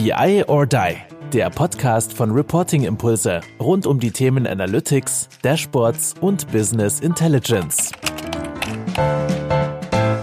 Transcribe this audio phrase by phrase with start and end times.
[0.00, 0.96] BI or Die,
[1.32, 7.90] der Podcast von Reporting Impulse rund um die Themen Analytics, Dashboards und Business Intelligence.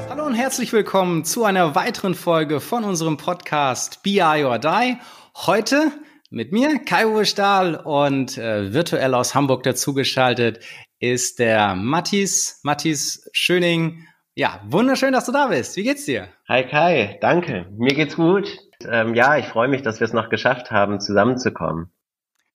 [0.09, 4.95] Hallo und herzlich willkommen zu einer weiteren Folge von unserem Podcast BI or Die.
[5.35, 5.91] Heute
[6.29, 10.61] mit mir, Kai-Uwe Stahl und äh, virtuell aus Hamburg dazugeschaltet
[10.99, 14.07] ist der Mathis, Mathis Schöning.
[14.37, 15.77] Ja, wunderschön, dass du da bist.
[15.77, 16.27] Wie geht's dir?
[16.49, 17.67] Hi Kai, danke.
[17.77, 18.49] Mir geht's gut.
[18.85, 21.89] Ähm, ja, ich freue mich, dass wir es noch geschafft haben, zusammenzukommen.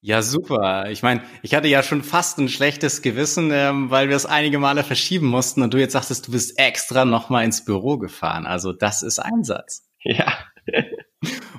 [0.02, 0.90] Ja, super.
[0.90, 4.58] Ich meine, ich hatte ja schon fast ein schlechtes Gewissen, ähm, weil wir es einige
[4.58, 8.44] Male verschieben mussten und du jetzt sagtest, du bist extra nochmal ins Büro gefahren.
[8.44, 9.88] Also das ist Einsatz.
[10.02, 10.26] Ja.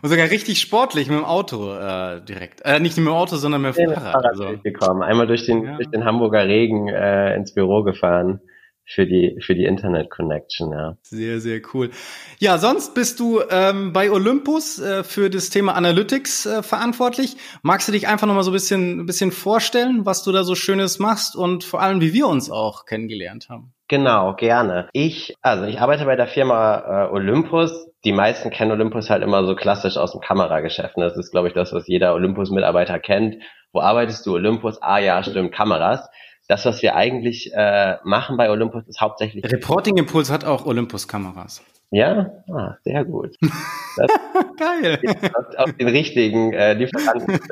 [0.01, 2.61] Und sogar richtig sportlich mit dem Auto äh, direkt.
[2.61, 4.13] Äh, nicht mit dem Auto, sondern mit dem Fahrrad.
[4.13, 4.57] Fahrrad also.
[4.63, 5.03] gekommen.
[5.03, 5.75] Einmal durch den, ja.
[5.75, 8.41] durch den Hamburger Regen äh, ins Büro gefahren
[8.85, 10.97] für die für die Internet Connection, ja.
[11.01, 11.91] Sehr sehr cool.
[12.39, 17.37] Ja, sonst bist du ähm, bei Olympus äh, für das Thema Analytics äh, verantwortlich.
[17.61, 20.43] Magst du dich einfach noch mal so ein bisschen ein bisschen vorstellen, was du da
[20.43, 23.73] so Schönes machst und vor allem wie wir uns auch kennengelernt haben?
[23.87, 24.89] Genau, gerne.
[24.93, 27.87] Ich also ich arbeite bei der Firma äh, Olympus.
[28.03, 30.97] Die meisten kennen Olympus halt immer so klassisch aus dem Kamerageschäft.
[30.97, 31.05] Ne?
[31.05, 33.35] Das ist glaube ich das, was jeder Olympus Mitarbeiter kennt.
[33.73, 34.33] Wo arbeitest du?
[34.33, 34.81] Olympus?
[34.81, 36.09] Ah ja, stimmt, Kameras
[36.51, 39.49] das, was wir eigentlich äh, machen bei Olympus, ist hauptsächlich.
[39.49, 41.63] Reporting Impuls hat auch Olympus-Kameras.
[41.91, 43.37] Ja, ah, sehr gut.
[44.57, 44.99] Geil.
[45.33, 47.39] Auf, auf, den richtigen äh, Lieferanten.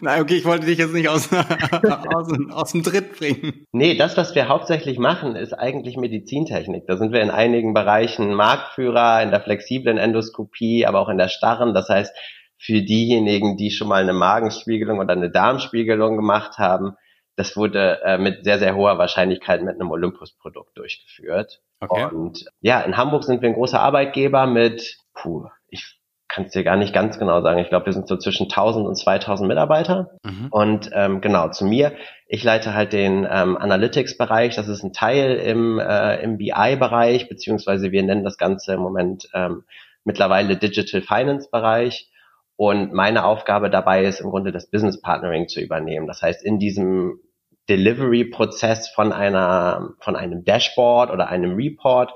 [0.00, 3.66] Nein, okay, ich wollte dich jetzt nicht aus, aus, aus, dem Tritt bringen.
[3.72, 6.86] Nee, das, was wir hauptsächlich machen, ist eigentlich Medizintechnik.
[6.86, 11.28] Da sind wir in einigen Bereichen Marktführer, in der flexiblen Endoskopie, aber auch in der
[11.28, 11.74] starren.
[11.74, 12.14] Das heißt,
[12.62, 16.96] für diejenigen, die schon mal eine Magenspiegelung oder eine Darmspiegelung gemacht haben,
[17.34, 21.60] das wurde äh, mit sehr, sehr hoher Wahrscheinlichkeit mit einem Olympus-Produkt durchgeführt.
[21.80, 22.04] Okay.
[22.14, 26.62] Und ja, in Hamburg sind wir ein großer Arbeitgeber mit, puh, ich kann es dir
[26.62, 27.58] gar nicht ganz genau sagen.
[27.58, 30.12] Ich glaube, wir sind so zwischen 1000 und 2000 Mitarbeiter.
[30.22, 30.46] Mhm.
[30.50, 31.92] Und ähm, genau, zu mir,
[32.28, 34.54] ich leite halt den ähm, Analytics-Bereich.
[34.54, 39.28] Das ist ein Teil im, äh, im BI-Bereich, beziehungsweise wir nennen das Ganze im Moment
[39.34, 39.64] ähm,
[40.04, 42.11] mittlerweile Digital Finance-Bereich.
[42.56, 46.06] Und meine Aufgabe dabei ist im Grunde das Business Partnering zu übernehmen.
[46.06, 47.20] Das heißt, in diesem
[47.68, 52.12] Delivery-Prozess von einer, von einem Dashboard oder einem Report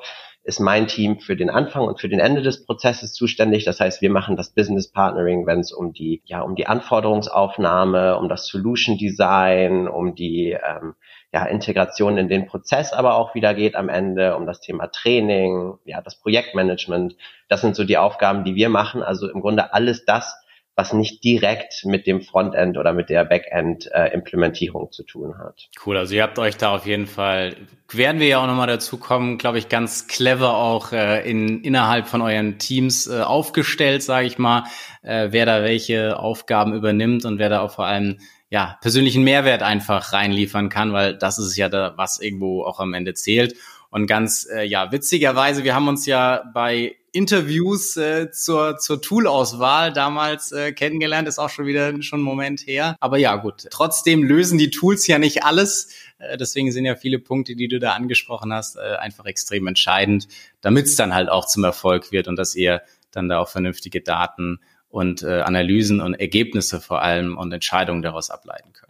[0.46, 3.64] ist mein Team für den Anfang und für den Ende des Prozesses zuständig.
[3.64, 8.16] Das heißt, wir machen das Business Partnering, wenn es um die, ja, um die Anforderungsaufnahme,
[8.16, 10.94] um das Solution Design, um die ähm,
[11.32, 15.74] ja, Integration in den Prozess aber auch wieder geht am Ende, um das Thema Training,
[15.84, 17.16] ja, das Projektmanagement.
[17.48, 19.02] Das sind so die Aufgaben, die wir machen.
[19.02, 20.36] Also im Grunde alles das,
[20.76, 25.68] was nicht direkt mit dem Frontend oder mit der Backend-Implementierung äh, zu tun hat.
[25.84, 27.56] Cool, also ihr habt euch da auf jeden Fall,
[27.90, 32.08] werden wir ja auch nochmal dazu kommen, glaube ich, ganz clever auch äh, in, innerhalb
[32.08, 34.64] von euren Teams äh, aufgestellt, sage ich mal,
[35.02, 38.18] äh, wer da welche Aufgaben übernimmt und wer da auch vor allem
[38.50, 42.94] ja, persönlichen Mehrwert einfach reinliefern kann, weil das ist ja da, was irgendwo auch am
[42.94, 43.54] Ende zählt.
[43.90, 49.92] Und ganz, äh, ja, witzigerweise, wir haben uns ja bei Interviews äh, zur, zur Toolauswahl
[49.92, 52.96] damals äh, kennengelernt, ist auch schon wieder schon ein Moment her.
[53.00, 55.94] Aber ja, gut, trotzdem lösen die Tools ja nicht alles.
[56.18, 60.28] Äh, deswegen sind ja viele Punkte, die du da angesprochen hast, äh, einfach extrem entscheidend,
[60.60, 64.02] damit es dann halt auch zum Erfolg wird und dass ihr dann da auch vernünftige
[64.02, 68.86] Daten und äh, Analysen und Ergebnisse vor allem und Entscheidungen daraus ableiten könnt.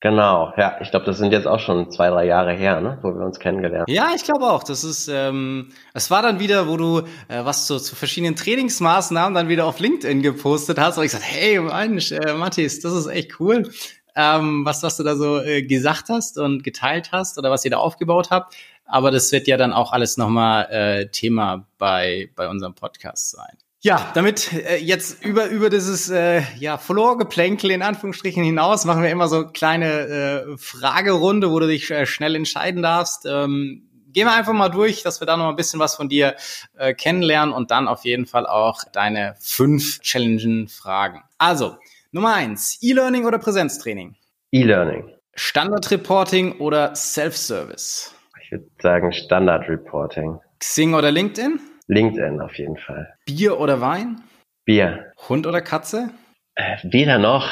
[0.00, 3.12] Genau, ja, ich glaube, das sind jetzt auch schon zwei, drei Jahre her, ne, wo
[3.12, 3.92] wir uns kennengelernt haben.
[3.92, 4.62] Ja, ich glaube auch.
[4.62, 9.34] Das ist, ähm, es war dann wieder, wo du äh, was zu, zu verschiedenen Trainingsmaßnahmen
[9.34, 13.08] dann wieder auf LinkedIn gepostet hast, und ich gesagt, hey, Mensch, äh, Mathis, das ist
[13.08, 13.68] echt cool,
[14.14, 17.72] ähm, was, was du da so äh, gesagt hast und geteilt hast oder was ihr
[17.72, 18.54] da aufgebaut habt.
[18.84, 23.58] Aber das wird ja dann auch alles nochmal äh, Thema bei, bei unserem Podcast sein.
[23.80, 29.10] Ja, damit äh, jetzt über über dieses äh, ja Florgeplänkel in Anführungsstrichen hinaus machen wir
[29.10, 33.24] immer so kleine äh, Fragerunde, wo du dich äh, schnell entscheiden darfst.
[33.24, 36.34] Ähm, gehen wir einfach mal durch, dass wir da noch ein bisschen was von dir
[36.76, 41.22] äh, kennenlernen und dann auf jeden Fall auch deine fünf challenging Fragen.
[41.38, 41.76] Also
[42.10, 44.16] Nummer eins: E-Learning oder Präsenztraining?
[44.50, 45.04] E-Learning.
[45.34, 48.12] Standard Reporting oder Self-Service?
[48.42, 50.40] Ich würde sagen Standard Reporting.
[50.58, 51.60] Xing oder LinkedIn?
[51.88, 53.14] LinkedIn auf jeden Fall.
[53.26, 54.22] Bier oder Wein?
[54.64, 55.12] Bier.
[55.28, 56.10] Hund oder Katze?
[56.54, 57.48] Äh, weder noch.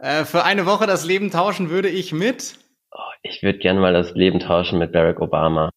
[0.00, 2.56] Äh, für eine Woche das Leben tauschen würde ich mit?
[2.92, 5.70] Oh, ich würde gerne mal das Leben tauschen mit Barack Obama.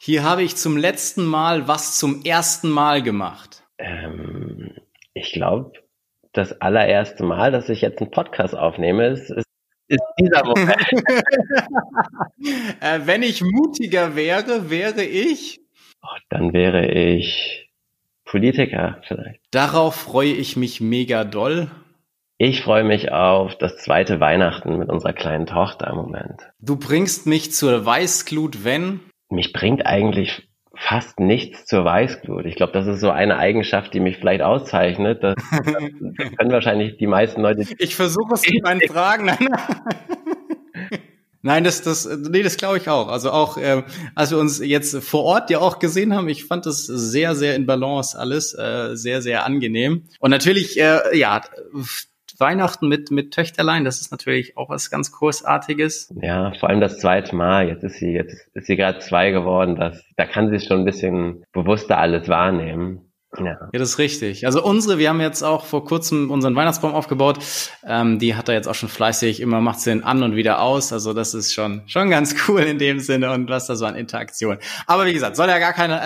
[0.00, 3.62] Hier habe ich zum letzten Mal was zum ersten Mal gemacht.
[3.78, 4.76] Ähm,
[5.14, 5.72] ich glaube,
[6.34, 9.46] das allererste Mal, dass ich jetzt einen Podcast aufnehme, ist, ist,
[9.88, 10.76] ist dieser Moment.
[12.80, 15.63] äh, wenn ich mutiger wäre, wäre ich
[16.04, 17.70] Oh, dann wäre ich
[18.26, 19.40] Politiker vielleicht.
[19.50, 21.70] Darauf freue ich mich mega doll.
[22.36, 26.42] Ich freue mich auf das zweite Weihnachten mit unserer kleinen Tochter im Moment.
[26.60, 29.00] Du bringst mich zur Weißglut, wenn?
[29.30, 30.46] Mich bringt eigentlich
[30.76, 32.44] fast nichts zur Weißglut.
[32.44, 35.22] Ich glaube, das ist so eine Eigenschaft, die mich vielleicht auszeichnet.
[35.22, 37.64] Das, das können wahrscheinlich die meisten Leute.
[37.78, 39.30] Ich versuche es mit meinen Fragen.
[41.46, 43.08] Nein, das, das, nee, das glaube ich auch.
[43.08, 43.82] Also auch, äh,
[44.14, 47.54] als wir uns jetzt vor Ort ja auch gesehen haben, ich fand das sehr, sehr
[47.54, 50.04] in Balance alles, äh, sehr, sehr angenehm.
[50.20, 51.42] Und natürlich, äh, ja,
[52.38, 56.14] Weihnachten mit, mit Töchterlein, das ist natürlich auch was ganz Großartiges.
[56.22, 57.68] Ja, vor allem das zweite Mal.
[57.68, 59.76] Jetzt ist sie, jetzt ist sie gerade zwei geworden.
[59.76, 63.03] Das, da kann sie schon ein bisschen bewusster alles wahrnehmen.
[63.38, 63.44] Ja.
[63.44, 64.46] ja, das ist richtig.
[64.46, 67.38] Also unsere, wir haben jetzt auch vor kurzem unseren Weihnachtsbaum aufgebaut.
[67.86, 70.60] Ähm, die hat er jetzt auch schon fleißig, immer macht sie den an und wieder
[70.60, 70.92] aus.
[70.92, 73.96] Also das ist schon schon ganz cool in dem Sinne und was da so an
[73.96, 74.58] Interaktion.
[74.86, 76.00] Aber wie gesagt, soll ja gar keine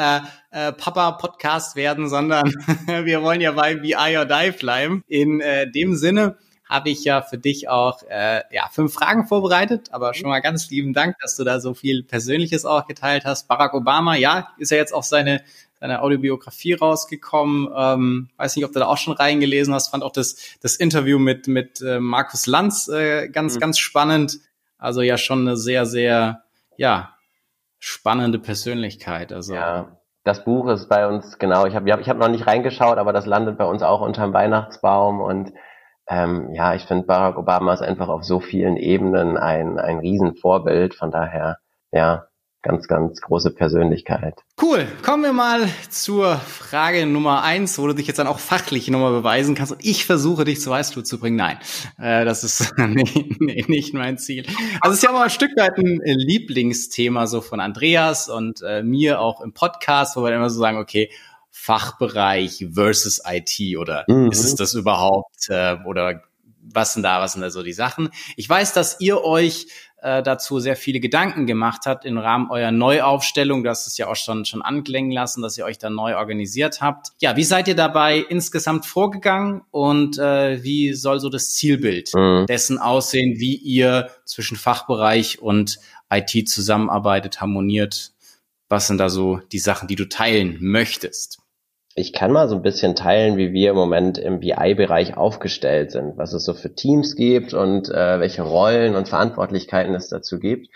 [0.52, 2.48] äh, äh, Papa-Podcast werden, sondern
[3.04, 5.02] wir wollen ja bei BI or Die bleiben.
[5.06, 6.36] In äh, dem Sinne
[6.68, 10.68] habe ich ja für dich auch äh, ja fünf Fragen vorbereitet, aber schon mal ganz
[10.70, 13.48] lieben Dank, dass du da so viel Persönliches auch geteilt hast.
[13.48, 15.42] Barack Obama, ja, ist ja jetzt auch seine
[15.80, 17.68] seine Autobiografie rausgekommen.
[17.76, 19.88] Ähm, weiß nicht, ob du da auch schon reingelesen hast.
[19.88, 23.60] Fand auch das, das Interview mit, mit äh, Markus Lanz äh, ganz, mhm.
[23.60, 24.38] ganz spannend.
[24.78, 26.42] Also ja schon eine sehr, sehr,
[26.76, 27.14] ja,
[27.78, 29.32] spannende Persönlichkeit.
[29.32, 32.98] Also ja, das Buch ist bei uns, genau, ich habe ich hab noch nicht reingeschaut,
[32.98, 35.52] aber das landet bei uns auch unterm Weihnachtsbaum und
[36.08, 40.94] ähm, ja, ich finde Barack Obama ist einfach auf so vielen Ebenen ein, ein Riesenvorbild.
[40.94, 41.58] Von daher,
[41.92, 42.27] ja,
[42.62, 44.42] ganz, ganz große Persönlichkeit.
[44.60, 44.86] Cool.
[45.02, 49.12] Kommen wir mal zur Frage Nummer eins, wo du dich jetzt dann auch fachlich nochmal
[49.12, 49.72] beweisen kannst.
[49.72, 51.36] Und ich versuche dich zur Weißglut zu bringen.
[51.36, 51.58] Nein,
[51.98, 54.44] äh, das ist nee, nee, nicht mein Ziel.
[54.80, 58.82] Also es ist ja mal ein Stück weit ein Lieblingsthema so von Andreas und äh,
[58.82, 61.10] mir auch im Podcast, wo wir immer so sagen, okay,
[61.50, 64.30] Fachbereich versus IT oder mhm.
[64.30, 66.22] ist es das überhaupt äh, oder
[66.72, 68.10] was sind da, was sind da so die Sachen?
[68.36, 69.66] Ich weiß, dass ihr euch
[70.00, 73.64] äh, dazu sehr viele Gedanken gemacht hat im Rahmen eurer Neuaufstellung.
[73.64, 76.80] Du hast es ja auch schon, schon anklingen lassen, dass ihr euch da neu organisiert
[76.80, 77.08] habt.
[77.20, 82.46] Ja, wie seid ihr dabei insgesamt vorgegangen und äh, wie soll so das Zielbild mhm.
[82.46, 85.78] dessen aussehen, wie ihr zwischen Fachbereich und
[86.10, 88.12] IT zusammenarbeitet, harmoniert?
[88.68, 91.40] Was sind da so die Sachen, die du teilen möchtest?
[91.98, 96.16] Ich kann mal so ein bisschen teilen, wie wir im Moment im BI-Bereich aufgestellt sind,
[96.16, 100.68] was es so für Teams gibt und äh, welche Rollen und Verantwortlichkeiten es dazu gibt.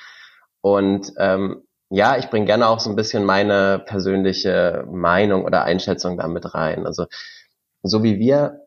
[0.62, 6.16] Und ähm, ja, ich bringe gerne auch so ein bisschen meine persönliche Meinung oder Einschätzung
[6.16, 6.86] damit rein.
[6.86, 7.06] Also
[7.84, 8.62] so wie wir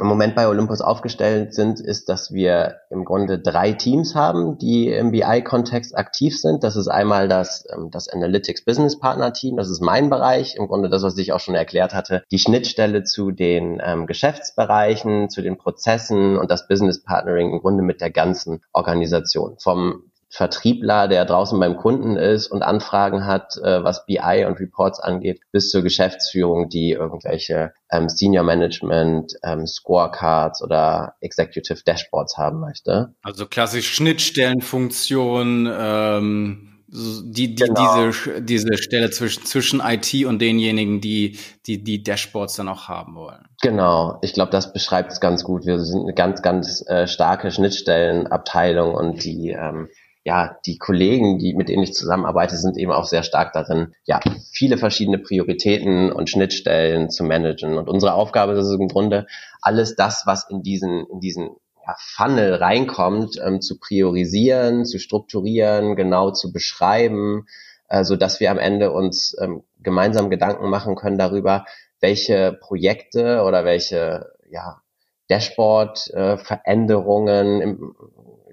[0.00, 4.88] im Moment bei Olympus aufgestellt sind, ist, dass wir im Grunde drei Teams haben, die
[4.88, 6.64] im BI-Kontext aktiv sind.
[6.64, 10.66] Das ist einmal das, ähm, das Analytics Business Partner Team, das ist mein Bereich, im
[10.66, 15.42] Grunde das, was ich auch schon erklärt hatte, die Schnittstelle zu den ähm, Geschäftsbereichen, zu
[15.42, 19.56] den Prozessen und das Business Partnering im Grunde mit der ganzen Organisation.
[19.58, 24.98] Vom Vertriebler, der draußen beim Kunden ist und Anfragen hat, äh, was BI und Reports
[24.98, 32.60] angeht, bis zur Geschäftsführung, die irgendwelche ähm, Senior Management, ähm, Scorecards oder Executive Dashboards haben
[32.60, 33.14] möchte.
[33.22, 38.08] Also klassisch Schnittstellenfunktion, ähm die, die, genau.
[38.08, 43.14] diese, diese Stelle zwischen, zwischen IT und denjenigen, die, die die Dashboards dann auch haben
[43.14, 43.46] wollen.
[43.62, 45.64] Genau, ich glaube, das beschreibt es ganz gut.
[45.64, 49.88] Wir sind eine ganz, ganz äh, starke Schnittstellenabteilung und die ähm,
[50.24, 54.20] ja, die Kollegen, die, mit denen ich zusammenarbeite, sind eben auch sehr stark darin, ja,
[54.52, 57.76] viele verschiedene Prioritäten und Schnittstellen zu managen.
[57.76, 59.26] Und unsere Aufgabe ist es im Grunde,
[59.60, 65.96] alles das, was in diesen, in diesen ja, Funnel reinkommt, ähm, zu priorisieren, zu strukturieren,
[65.96, 67.46] genau zu beschreiben,
[67.88, 71.64] äh, so dass wir am Ende uns ähm, gemeinsam Gedanken machen können darüber,
[71.98, 74.80] welche Projekte oder welche, ja,
[75.28, 77.74] Dashboard-Veränderungen, äh,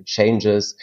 [0.04, 0.76] Changes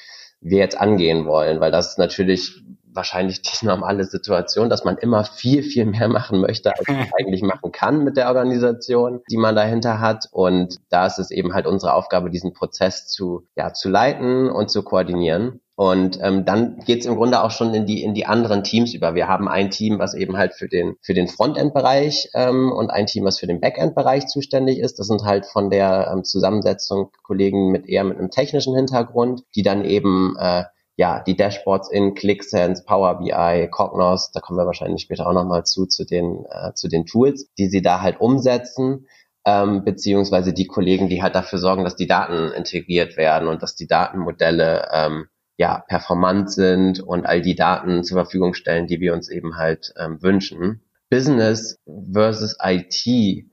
[0.49, 2.63] wir jetzt angehen wollen, weil das natürlich
[2.97, 7.43] wahrscheinlich die normale Situation, dass man immer viel, viel mehr machen möchte, als man eigentlich
[7.43, 10.29] machen kann mit der Organisation, die man dahinter hat.
[10.33, 14.71] Und da ist es eben halt unsere Aufgabe, diesen Prozess zu, ja, zu leiten und
[14.71, 15.61] zu koordinieren.
[15.79, 19.15] Und ähm, dann geht's im Grunde auch schon in die in die anderen Teams über.
[19.15, 23.05] Wir haben ein Team, was eben halt für den für den Frontend-Bereich ähm, und ein
[23.05, 24.99] Team, was für den Backend-Bereich zuständig ist.
[24.99, 29.63] Das sind halt von der ähm, Zusammensetzung Kollegen mit eher mit einem technischen Hintergrund, die
[29.63, 30.65] dann eben äh,
[30.97, 35.65] ja die Dashboards in ClickSense, Power BI, Cognos, da kommen wir wahrscheinlich später auch nochmal
[35.65, 39.07] zu zu den äh, zu den Tools, die sie da halt umsetzen
[39.47, 43.77] ähm, beziehungsweise die Kollegen, die halt dafür sorgen, dass die Daten integriert werden und dass
[43.77, 49.15] die Datenmodelle ähm, ja, performant sind und all die Daten zur Verfügung stellen, die wir
[49.15, 50.83] uns eben halt ähm, wünschen.
[51.09, 51.79] Business
[52.13, 53.47] versus IT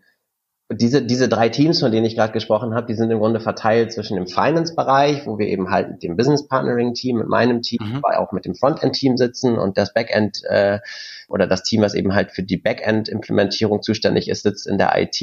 [0.73, 3.91] diese, diese drei Teams, von denen ich gerade gesprochen habe, die sind im Grunde verteilt
[3.91, 7.97] zwischen dem Finance-Bereich, wo wir eben halt mit dem Business Partnering-Team, mit meinem Team, mhm.
[7.97, 10.79] aber auch mit dem Frontend-Team sitzen und das Backend äh,
[11.27, 15.21] oder das Team, was eben halt für die Backend-Implementierung zuständig ist, sitzt in der IT.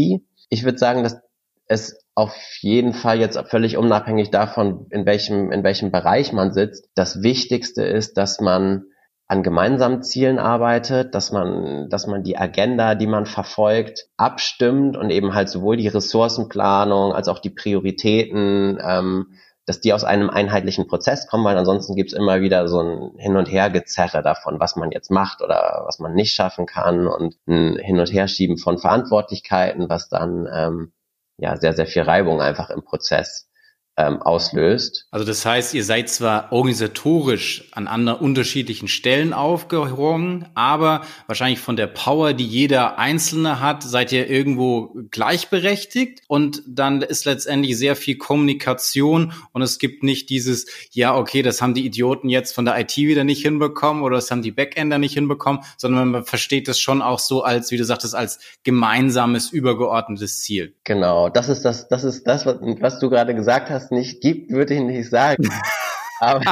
[0.48, 1.20] Ich würde sagen, dass
[1.66, 6.88] es auf jeden Fall jetzt völlig unabhängig davon, in welchem, in welchem Bereich man sitzt,
[6.94, 8.89] das Wichtigste ist, dass man
[9.30, 15.10] an gemeinsamen Zielen arbeitet, dass man, dass man die Agenda, die man verfolgt, abstimmt und
[15.10, 20.88] eben halt sowohl die Ressourcenplanung als auch die Prioritäten, ähm, dass die aus einem einheitlichen
[20.88, 24.90] Prozess kommen, weil ansonsten gibt's immer wieder so ein Hin- und Hergezerre davon, was man
[24.90, 29.88] jetzt macht oder was man nicht schaffen kann und ein Hin- und Herschieben von Verantwortlichkeiten,
[29.88, 30.92] was dann ähm,
[31.36, 33.48] ja sehr, sehr viel Reibung einfach im Prozess
[34.00, 35.06] ähm, auslöst.
[35.10, 41.76] Also das heißt, ihr seid zwar organisatorisch an anderen unterschiedlichen Stellen aufgehoben, aber wahrscheinlich von
[41.76, 47.96] der Power, die jeder Einzelne hat, seid ihr irgendwo gleichberechtigt und dann ist letztendlich sehr
[47.96, 52.64] viel Kommunikation und es gibt nicht dieses, ja, okay, das haben die Idioten jetzt von
[52.64, 56.68] der IT wieder nicht hinbekommen oder das haben die Backender nicht hinbekommen, sondern man versteht
[56.68, 60.74] das schon auch so als, wie du sagtest, als gemeinsames, übergeordnetes Ziel.
[60.84, 64.50] Genau, das ist das, das ist das, was, was du gerade gesagt hast nicht gibt,
[64.50, 65.48] würde ich nicht sagen.
[66.20, 66.42] aber,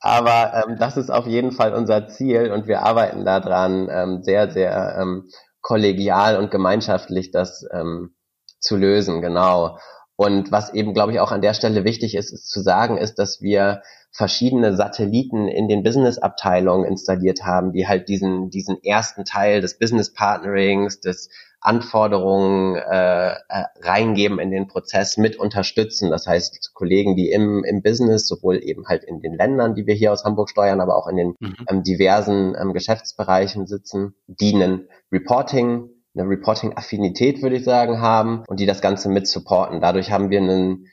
[0.00, 4.50] aber ähm, das ist auf jeden Fall unser Ziel und wir arbeiten daran, ähm, sehr,
[4.50, 5.28] sehr ähm,
[5.60, 8.14] kollegial und gemeinschaftlich das ähm,
[8.60, 9.78] zu lösen, genau.
[10.16, 13.18] Und was eben, glaube ich, auch an der Stelle wichtig ist, ist zu sagen, ist,
[13.18, 19.60] dass wir verschiedene Satelliten in den Business-Abteilungen installiert haben, die halt diesen, diesen ersten Teil
[19.60, 21.28] des Business Partnerings, des
[21.66, 23.34] Anforderungen äh,
[23.80, 26.10] reingeben in den Prozess, mit unterstützen.
[26.10, 29.94] Das heißt, Kollegen, die im, im Business, sowohl eben halt in den Ländern, die wir
[29.94, 31.56] hier aus Hamburg steuern, aber auch in den mhm.
[31.68, 38.66] ähm, diversen ähm, Geschäftsbereichen sitzen, dienen Reporting, eine Reporting-Affinität, würde ich sagen, haben und die
[38.66, 39.80] das Ganze mit supporten.
[39.80, 40.86] Dadurch haben wir einen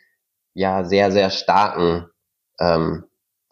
[0.55, 2.07] ja sehr, sehr starken
[2.59, 3.05] ähm,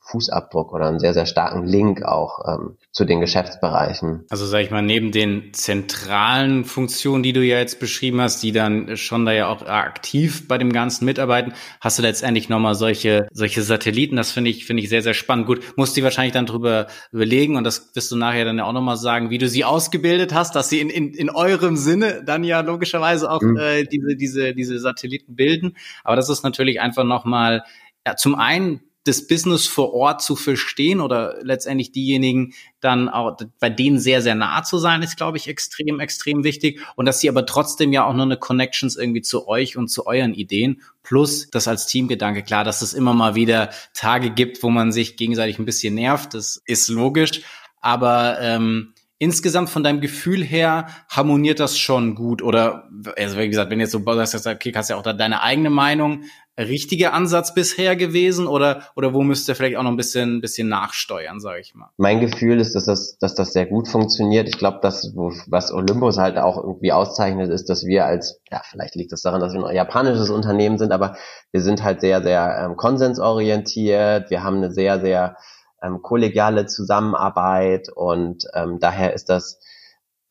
[0.03, 4.25] Fußabdruck oder einen sehr, sehr starken Link auch ähm, zu den Geschäftsbereichen.
[4.29, 8.51] Also sage ich mal, neben den zentralen Funktionen, die du ja jetzt beschrieben hast, die
[8.51, 13.27] dann schon da ja auch aktiv bei dem Ganzen mitarbeiten, hast du letztendlich nochmal solche,
[13.31, 14.15] solche Satelliten.
[14.15, 15.45] Das finde ich, finde ich sehr, sehr spannend.
[15.45, 18.73] Gut, musst du wahrscheinlich dann drüber überlegen und das wirst du nachher dann ja auch
[18.73, 22.43] nochmal sagen, wie du sie ausgebildet hast, dass sie in, in, in eurem Sinne dann
[22.43, 23.57] ja logischerweise auch mhm.
[23.57, 25.77] äh, diese, diese, diese Satelliten bilden.
[26.03, 27.63] Aber das ist natürlich einfach nochmal
[28.05, 33.69] ja, zum einen das Business vor Ort zu verstehen oder letztendlich diejenigen dann auch bei
[33.69, 36.81] denen sehr, sehr nah zu sein, ist, glaube ich, extrem, extrem wichtig.
[36.95, 40.05] Und dass sie aber trotzdem ja auch nur eine Connections irgendwie zu euch und zu
[40.05, 40.81] euren Ideen.
[41.03, 45.17] Plus das als Teamgedanke, klar, dass es immer mal wieder Tage gibt, wo man sich
[45.17, 46.33] gegenseitig ein bisschen nervt.
[46.35, 47.41] Das ist logisch.
[47.81, 52.41] Aber ähm, insgesamt von deinem Gefühl her harmoniert das schon gut?
[52.41, 55.69] Oder, also wie gesagt, wenn jetzt so sagst, okay, hast ja auch da deine eigene
[55.69, 56.23] Meinung,
[56.57, 60.67] richtiger Ansatz bisher gewesen oder, oder wo müsst ihr vielleicht auch noch ein bisschen, bisschen
[60.67, 61.89] nachsteuern, sage ich mal?
[61.97, 64.47] Mein Gefühl ist, dass das, dass das sehr gut funktioniert.
[64.47, 68.95] Ich glaube, dass was Olympus halt auch irgendwie auszeichnet, ist, dass wir als, ja, vielleicht
[68.95, 71.15] liegt das daran, dass wir ein japanisches Unternehmen sind, aber
[71.51, 74.29] wir sind halt sehr, sehr ähm, konsensorientiert.
[74.29, 75.37] Wir haben eine sehr, sehr
[75.81, 79.59] ähm, kollegiale Zusammenarbeit und ähm, daher ist das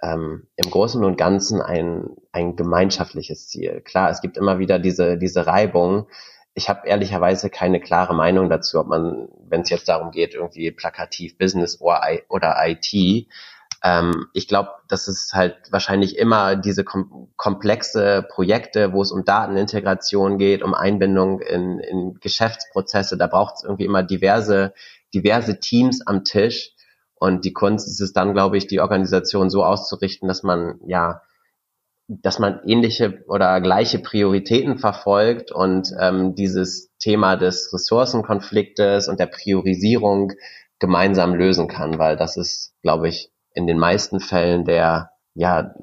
[0.02, 3.80] ähm, im Großen und Ganzen ein, ein gemeinschaftliches Ziel.
[3.82, 6.06] Klar, es gibt immer wieder diese, diese Reibung.
[6.54, 10.70] Ich habe ehrlicherweise keine klare Meinung dazu, ob man, wenn es jetzt darum geht, irgendwie
[10.70, 13.28] plakativ Business oder, oder IT.
[13.82, 19.24] Ähm, ich glaube, das ist halt wahrscheinlich immer diese kom komplexe Projekte, wo es um
[19.24, 23.16] Datenintegration geht, um Einbindung in, in Geschäftsprozesse.
[23.16, 24.74] Da braucht es irgendwie immer diverse
[25.14, 26.72] diverse Teams am Tisch.
[27.20, 31.20] Und die Kunst ist es dann, glaube ich, die Organisation so auszurichten, dass man ja,
[32.08, 39.26] dass man ähnliche oder gleiche Prioritäten verfolgt und ähm, dieses Thema des Ressourcenkonfliktes und der
[39.26, 40.32] Priorisierung
[40.78, 45.74] gemeinsam lösen kann, weil das ist, glaube ich, in den meisten Fällen der ja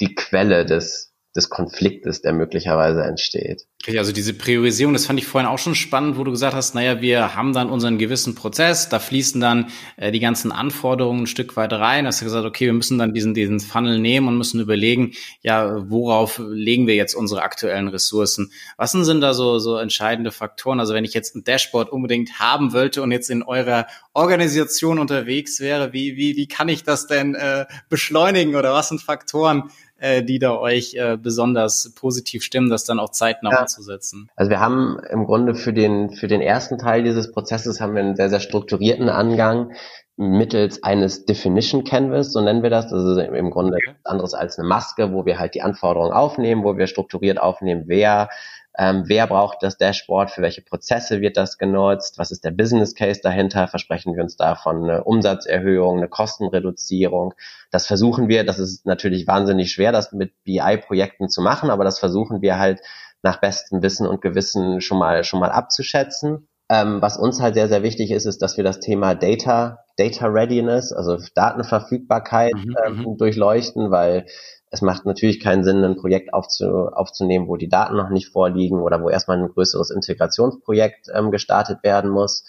[0.00, 3.66] die Quelle des des Konfliktes, der möglicherweise entsteht.
[3.98, 7.02] Also diese Priorisierung, das fand ich vorhin auch schon spannend, wo du gesagt hast, naja,
[7.02, 11.56] wir haben dann unseren gewissen Prozess, da fließen dann äh, die ganzen Anforderungen ein Stück
[11.56, 12.06] weit rein.
[12.06, 15.12] Hast du gesagt, okay, wir müssen dann diesen, diesen Funnel nehmen und müssen überlegen,
[15.42, 18.52] ja, worauf legen wir jetzt unsere aktuellen Ressourcen?
[18.76, 20.80] Was sind da so, so entscheidende Faktoren?
[20.80, 25.60] Also wenn ich jetzt ein Dashboard unbedingt haben wollte und jetzt in eurer Organisation unterwegs
[25.60, 29.64] wäre, wie, wie, wie kann ich das denn äh, beschleunigen oder was sind Faktoren,
[30.04, 33.60] äh, die da euch äh, besonders positiv stimmen, das dann auch zeitnah ja.
[33.62, 34.28] umzusetzen?
[34.36, 38.02] Also wir haben im Grunde für den, für den ersten Teil dieses Prozesses haben wir
[38.02, 39.72] einen sehr, sehr strukturierten Angang.
[40.16, 42.88] mittels eines Definition Canvas, so nennen wir das.
[42.88, 43.96] Das ist im Grunde okay.
[44.04, 48.28] anderes als eine Maske, wo wir halt die Anforderungen aufnehmen, wo wir strukturiert aufnehmen, wer
[48.76, 52.94] ähm, wer braucht das Dashboard, für welche Prozesse wird das genutzt, was ist der Business
[52.94, 57.34] Case dahinter, versprechen wir uns davon eine Umsatzerhöhung, eine Kostenreduzierung.
[57.70, 62.00] Das versuchen wir, das ist natürlich wahnsinnig schwer, das mit BI-Projekten zu machen, aber das
[62.00, 62.80] versuchen wir halt
[63.22, 66.48] nach bestem Wissen und Gewissen schon mal, schon mal abzuschätzen.
[66.68, 70.26] Ähm, was uns halt sehr, sehr wichtig ist, ist, dass wir das Thema Data, Data
[70.26, 73.16] Readiness, also Datenverfügbarkeit mhm, ähm, mhm.
[73.18, 74.26] durchleuchten, weil
[74.74, 78.80] es macht natürlich keinen Sinn, ein Projekt aufzu, aufzunehmen, wo die Daten noch nicht vorliegen
[78.80, 82.44] oder wo erstmal ein größeres Integrationsprojekt ähm, gestartet werden muss.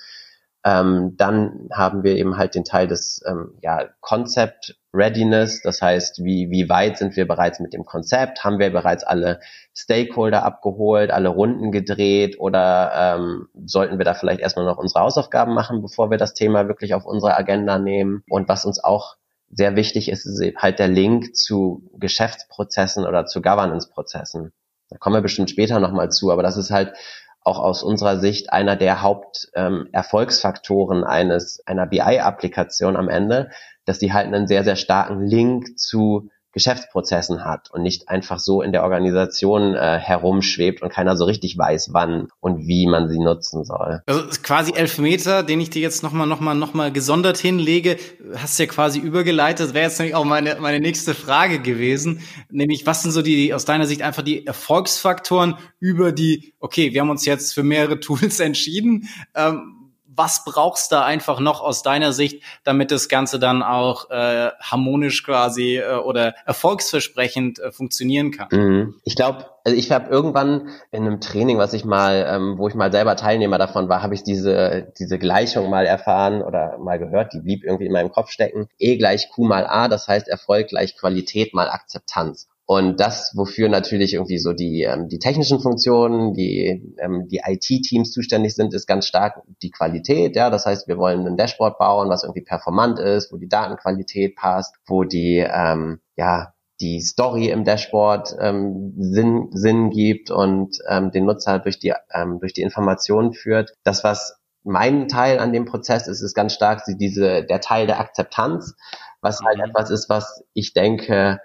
[0.65, 6.23] Ähm, dann haben wir eben halt den Teil des ähm, ja, Concept Readiness, das heißt,
[6.23, 8.43] wie, wie weit sind wir bereits mit dem Konzept?
[8.43, 9.39] Haben wir bereits alle
[9.75, 15.53] Stakeholder abgeholt, alle Runden gedreht oder ähm, sollten wir da vielleicht erstmal noch unsere Hausaufgaben
[15.53, 18.23] machen, bevor wir das Thema wirklich auf unsere Agenda nehmen?
[18.27, 19.17] Und was uns auch
[19.55, 24.51] sehr wichtig ist, halt der Link zu Geschäftsprozessen oder zu Governance-Prozessen.
[24.89, 26.93] Da kommen wir bestimmt später nochmal zu, aber das ist halt
[27.41, 33.49] auch aus unserer Sicht einer der Haupterfolgsfaktoren ähm, eines einer BI-Applikation am Ende,
[33.85, 38.61] dass die halt einen sehr sehr starken Link zu Geschäftsprozessen hat und nicht einfach so
[38.61, 43.19] in der Organisation äh, herumschwebt und keiner so richtig weiß, wann und wie man sie
[43.19, 44.01] nutzen soll.
[44.07, 47.97] Also quasi elf Meter, den ich dir jetzt nochmal noch mal, noch mal gesondert hinlege,
[48.35, 49.67] hast du ja quasi übergeleitet.
[49.67, 52.21] Das wäre jetzt nämlich auch meine, meine nächste Frage gewesen.
[52.49, 57.01] Nämlich, was sind so die aus deiner Sicht einfach die Erfolgsfaktoren über die, okay, wir
[57.01, 59.09] haben uns jetzt für mehrere Tools entschieden.
[59.35, 59.74] Ähm,
[60.15, 65.23] was brauchst du einfach noch aus deiner Sicht, damit das Ganze dann auch äh, harmonisch
[65.23, 68.47] quasi äh, oder erfolgsversprechend äh, funktionieren kann?
[68.51, 68.95] Mhm.
[69.03, 72.75] Ich glaube, also ich habe irgendwann in einem Training, was ich mal, ähm, wo ich
[72.75, 77.33] mal selber Teilnehmer davon war, habe ich diese diese Gleichung mal erfahren oder mal gehört.
[77.33, 78.67] Die blieb irgendwie in meinem Kopf stecken.
[78.77, 82.47] E gleich Q mal A, das heißt Erfolg gleich Qualität mal Akzeptanz.
[82.67, 88.11] Und das, wofür natürlich irgendwie so die, ähm, die technischen Funktionen, die, ähm, die IT-Teams
[88.11, 90.35] zuständig sind, ist ganz stark die Qualität.
[90.35, 94.35] Ja, das heißt, wir wollen ein Dashboard bauen, was irgendwie performant ist, wo die Datenqualität
[94.35, 101.11] passt, wo die, ähm, ja, die Story im Dashboard ähm, Sinn, Sinn gibt und ähm,
[101.11, 103.73] den Nutzer durch die, ähm, durch die Informationen führt.
[103.83, 107.99] Das, was mein Teil an dem Prozess ist, ist ganz stark diese, der Teil der
[107.99, 108.75] Akzeptanz,
[109.21, 109.65] was halt mhm.
[109.65, 111.39] etwas ist, was ich denke,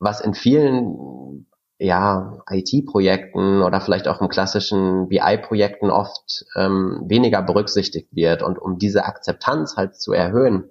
[0.00, 1.46] was in vielen
[1.78, 8.42] ja, IT-Projekten oder vielleicht auch in klassischen BI-Projekten oft ähm, weniger berücksichtigt wird.
[8.42, 10.64] Und um diese Akzeptanz halt zu erhöhen,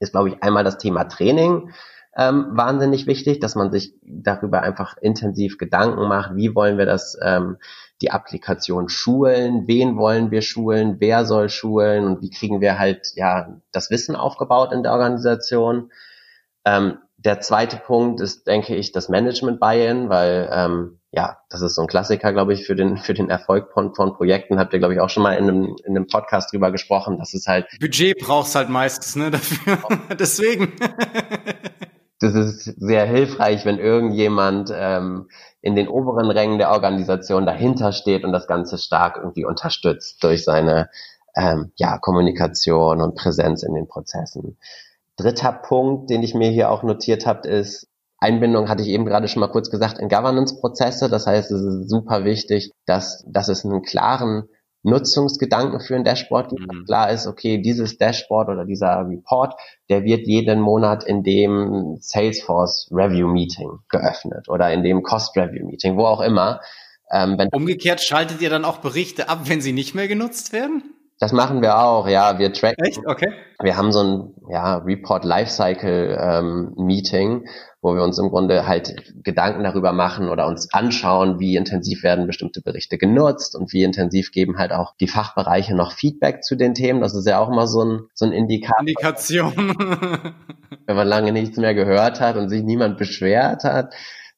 [0.00, 1.70] ist, glaube ich, einmal das Thema Training
[2.16, 7.18] ähm, wahnsinnig wichtig, dass man sich darüber einfach intensiv Gedanken macht, wie wollen wir das,
[7.20, 7.56] ähm,
[8.02, 13.12] die Applikation schulen, wen wollen wir schulen, wer soll schulen und wie kriegen wir halt
[13.16, 15.90] ja das Wissen aufgebaut in der Organisation.
[16.64, 21.82] Ähm, der zweite Punkt ist, denke ich, das Management-Buy-in, weil ähm, ja, das ist so
[21.82, 24.58] ein Klassiker, glaube ich, für den für den Erfolg von, von Projekten.
[24.58, 27.18] Habt ihr, glaube ich, auch schon mal in einem, in einem Podcast drüber gesprochen.
[27.18, 29.30] Das ist halt Budget brauchst halt meistens, ne?
[29.30, 29.78] Dafür.
[30.18, 30.72] Deswegen.
[32.20, 35.28] das ist sehr hilfreich, wenn irgendjemand ähm,
[35.62, 40.44] in den oberen Rängen der Organisation dahinter steht und das Ganze stark irgendwie unterstützt durch
[40.44, 40.90] seine
[41.36, 44.58] ähm, ja, Kommunikation und Präsenz in den Prozessen.
[45.16, 47.86] Dritter Punkt, den ich mir hier auch notiert habe, ist
[48.18, 51.08] Einbindung, hatte ich eben gerade schon mal kurz gesagt, in Governance-Prozesse.
[51.08, 54.48] Das heißt, es ist super wichtig, dass, dass es einen klaren
[54.82, 56.72] Nutzungsgedanken für ein Dashboard gibt.
[56.72, 56.84] Mhm.
[56.84, 59.54] Klar ist, okay, dieses Dashboard oder dieser Report,
[59.88, 65.66] der wird jeden Monat in dem Salesforce Review Meeting geöffnet oder in dem Cost Review
[65.66, 66.60] Meeting, wo auch immer.
[67.10, 70.82] Ähm, Umgekehrt schaltet ihr dann auch Berichte ab, wenn sie nicht mehr genutzt werden?
[71.18, 72.38] Das machen wir auch, ja.
[72.38, 72.84] Wir tracken.
[72.84, 73.00] Echt?
[73.06, 73.32] Okay.
[73.64, 77.46] Wir haben so ein ja, Report Lifecycle ähm, Meeting,
[77.80, 82.26] wo wir uns im Grunde halt Gedanken darüber machen oder uns anschauen, wie intensiv werden
[82.26, 86.74] bestimmte Berichte genutzt und wie intensiv geben halt auch die Fachbereiche noch Feedback zu den
[86.74, 87.00] Themen.
[87.00, 88.80] Das ist ja auch immer so ein, so ein Indikator.
[88.80, 89.54] Indikation.
[90.86, 93.94] Wenn man lange nichts mehr gehört hat und sich niemand beschwert hat,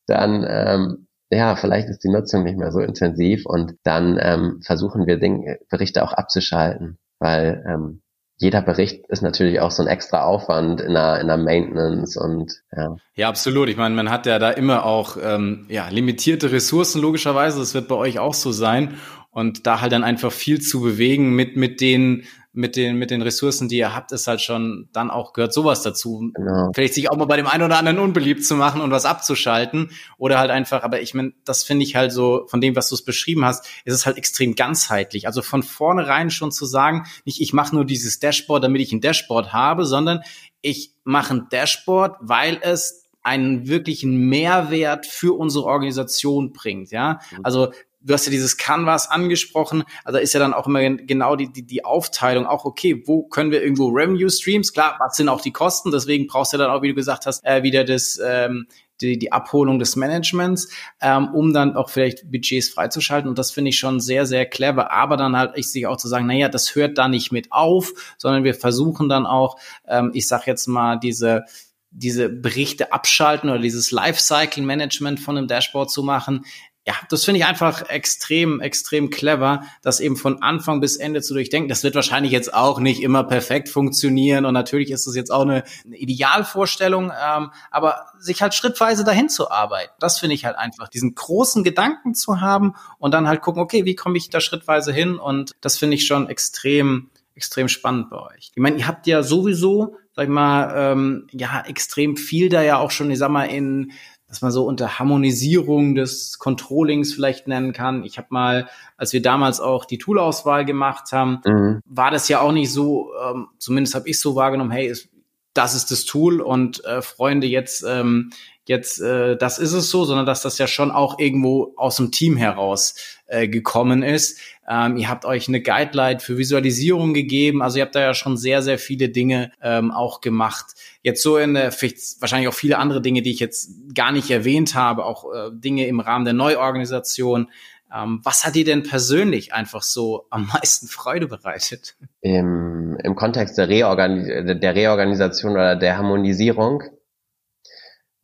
[0.07, 5.09] dann ähm, ja, vielleicht ist die Nutzung nicht mehr so intensiv und dann ähm, versuchen
[5.09, 8.03] wir Dinge, Berichte auch abzuschalten, weil ähm,
[8.39, 12.61] jeder Bericht ist natürlich auch so ein extra Aufwand in der, in der Maintenance und
[12.77, 12.97] ja.
[13.15, 13.71] Ja, absolut.
[13.71, 17.59] Ich meine, man hat ja da immer auch ähm, ja, limitierte Ressourcen, logischerweise.
[17.59, 18.95] Das wird bei euch auch so sein.
[19.31, 22.25] Und da halt dann einfach viel zu bewegen mit, mit den
[22.57, 25.83] mit den, mit den Ressourcen, die ihr habt, ist halt schon dann auch gehört sowas
[25.83, 26.31] dazu.
[26.35, 26.71] Genau.
[26.75, 29.91] Vielleicht sich auch mal bei dem einen oder anderen unbeliebt zu machen und was abzuschalten
[30.19, 32.95] oder halt einfach, aber ich meine, das finde ich halt so, von dem, was du
[32.95, 35.27] es beschrieben hast, ist es halt extrem ganzheitlich.
[35.27, 39.01] Also von vornherein schon zu sagen, nicht ich mache nur dieses Dashboard, damit ich ein
[39.01, 40.23] Dashboard habe, sondern
[40.63, 47.21] ich mache ein Dashboard, weil es einen wirklichen Mehrwert für unsere Organisation bringt, ja.
[47.33, 47.41] Mhm.
[47.43, 47.73] Also
[48.07, 51.67] du hast ja dieses Canvas angesprochen, also ist ja dann auch immer genau die, die,
[51.67, 55.53] die Aufteilung auch, okay, wo können wir irgendwo Revenue Streams, klar, was sind auch die
[55.53, 58.67] Kosten, deswegen brauchst du dann auch, wie du gesagt hast, äh, wieder das, ähm,
[59.01, 60.69] die, die Abholung des Managements,
[61.01, 63.29] ähm, um dann auch vielleicht Budgets freizuschalten.
[63.29, 64.91] Und das finde ich schon sehr, sehr clever.
[64.91, 67.93] Aber dann halt ich sich auch zu sagen, naja, das hört da nicht mit auf,
[68.17, 71.45] sondern wir versuchen dann auch, ähm, ich sag jetzt mal, diese
[71.91, 76.45] diese Berichte abschalten oder dieses Lifecycle-Management von einem Dashboard zu machen.
[76.87, 81.35] Ja, das finde ich einfach extrem, extrem clever, das eben von Anfang bis Ende zu
[81.35, 81.69] durchdenken.
[81.69, 85.43] Das wird wahrscheinlich jetzt auch nicht immer perfekt funktionieren und natürlich ist es jetzt auch
[85.43, 90.57] eine, eine Idealvorstellung, ähm, aber sich halt schrittweise dahin zu arbeiten, das finde ich halt
[90.57, 94.41] einfach, diesen großen Gedanken zu haben und dann halt gucken, okay, wie komme ich da
[94.41, 98.53] schrittweise hin und das finde ich schon extrem, extrem spannend bei euch.
[98.55, 102.79] Ich meine, ihr habt ja sowieso sag ich mal, ähm, ja, extrem viel da ja
[102.79, 103.93] auch schon, ich sag mal, in,
[104.29, 108.05] dass man so unter Harmonisierung des Controllings vielleicht nennen kann.
[108.05, 111.81] Ich habe mal, als wir damals auch die Toolauswahl gemacht haben, mhm.
[111.85, 115.09] war das ja auch nicht so, ähm, zumindest habe ich so wahrgenommen, hey, ist,
[115.55, 118.31] das ist das Tool und äh, Freunde, jetzt, ähm,
[118.69, 122.11] jetzt, äh, das ist es so, sondern dass das ja schon auch irgendwo aus dem
[122.11, 122.95] Team heraus
[123.27, 124.39] äh, gekommen ist.
[124.69, 127.63] Ähm, ihr habt euch eine Guideline für Visualisierung gegeben.
[127.63, 130.67] Also ihr habt da ja schon sehr, sehr viele Dinge ähm, auch gemacht.
[131.03, 134.75] Jetzt so in der, wahrscheinlich auch viele andere Dinge, die ich jetzt gar nicht erwähnt
[134.75, 137.49] habe, auch äh, Dinge im Rahmen der Neuorganisation.
[137.95, 141.97] Ähm, was hat dir denn persönlich einfach so am meisten Freude bereitet?
[142.21, 146.83] Im, im Kontext der, Reorgan der Reorganisation oder der Harmonisierung,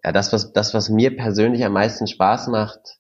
[0.04, 2.98] ja, das, was, das, was mir persönlich am meisten Spaß macht,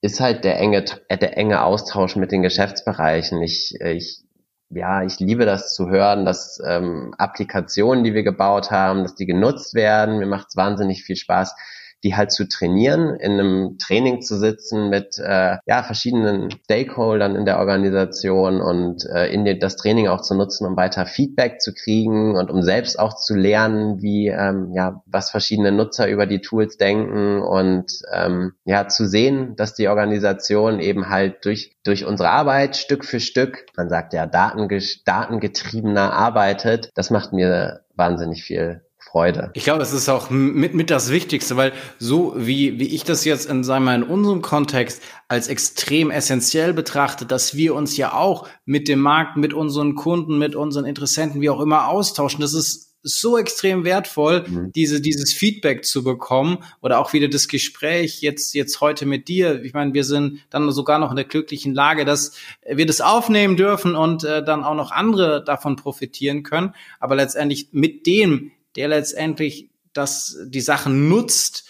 [0.00, 3.42] ist halt der enge, äh, der enge Austausch mit den Geschäftsbereichen.
[3.42, 4.22] Ich, äh, ich,
[4.70, 9.26] ja, ich liebe das zu hören, dass ähm, Applikationen, die wir gebaut haben, dass die
[9.26, 10.18] genutzt werden.
[10.18, 11.54] Mir macht es wahnsinnig viel Spaß,
[12.06, 17.44] die halt zu trainieren, in einem Training zu sitzen mit äh, ja, verschiedenen Stakeholdern in
[17.44, 21.74] der Organisation und äh, in den, das Training auch zu nutzen, um weiter Feedback zu
[21.74, 26.40] kriegen und um selbst auch zu lernen, wie ähm, ja, was verschiedene Nutzer über die
[26.40, 32.30] Tools denken und ähm, ja, zu sehen, dass die Organisation eben halt durch, durch unsere
[32.30, 38.85] Arbeit Stück für Stück, man sagt ja, datengetriebener arbeitet, das macht mir wahnsinnig viel
[39.16, 39.50] Freude.
[39.54, 43.24] Ich glaube, es ist auch mit, mit das Wichtigste, weil so wie, wie ich das
[43.24, 48.12] jetzt in, sagen wir, in unserem Kontext als extrem essentiell betrachte, dass wir uns ja
[48.12, 52.42] auch mit dem Markt, mit unseren Kunden, mit unseren Interessenten, wie auch immer austauschen.
[52.42, 54.72] Das ist so extrem wertvoll, mhm.
[54.74, 59.62] diese, dieses Feedback zu bekommen oder auch wieder das Gespräch jetzt, jetzt heute mit dir.
[59.64, 62.32] Ich meine, wir sind dann sogar noch in der glücklichen Lage, dass
[62.68, 66.74] wir das aufnehmen dürfen und äh, dann auch noch andere davon profitieren können.
[67.00, 71.64] Aber letztendlich mit dem der letztendlich das, die Sachen nutzt,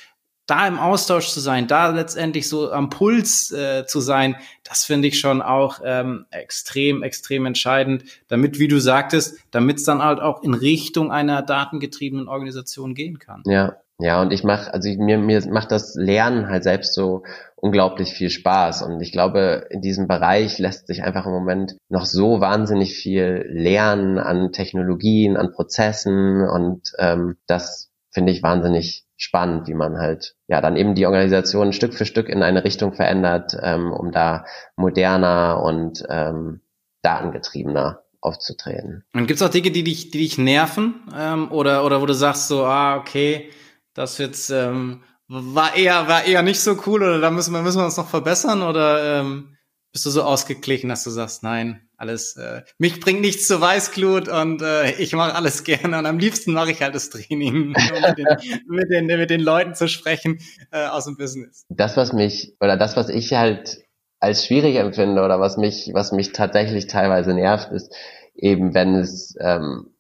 [0.47, 5.09] da im Austausch zu sein, da letztendlich so am Puls äh, zu sein, das finde
[5.09, 10.21] ich schon auch ähm, extrem, extrem entscheidend, damit, wie du sagtest, damit es dann halt
[10.21, 13.43] auch in Richtung einer datengetriebenen Organisation gehen kann.
[13.45, 17.23] Ja, ja, und ich mache, also ich, mir, mir macht das Lernen halt selbst so
[17.55, 18.83] unglaublich viel Spaß.
[18.83, 23.47] Und ich glaube, in diesem Bereich lässt sich einfach im Moment noch so wahnsinnig viel
[23.49, 30.37] lernen an Technologien, an Prozessen und ähm, das finde ich wahnsinnig spannend, wie man halt
[30.47, 34.45] ja dann eben die Organisation Stück für Stück in eine Richtung verändert, ähm, um da
[34.77, 36.61] moderner und ähm,
[37.03, 39.05] datengetriebener aufzutreten.
[39.15, 42.15] Und gibt es auch Dinge, die dich, die dich nerven ähm, oder oder wo du
[42.15, 43.51] sagst so, ah okay,
[43.97, 47.79] das jetzt ähm, war eher war eher nicht so cool oder da müssen wir müssen
[47.79, 49.57] wir uns noch verbessern oder ähm,
[49.93, 54.29] bist du so ausgeglichen, dass du sagst, nein, alles äh, mich bringt nichts zur Weißglut
[54.29, 57.55] und äh, ich mache alles gerne und am liebsten mache ich halt das Training,
[57.95, 58.27] um mit den,
[58.69, 60.39] mit den, mit den Leuten zu sprechen
[60.71, 61.65] äh, aus dem Business.
[61.71, 63.79] Das was mich oder das was ich halt
[64.21, 67.95] als schwierig empfinde oder was mich was mich tatsächlich teilweise nervt ist
[68.35, 69.97] eben wenn es ähm,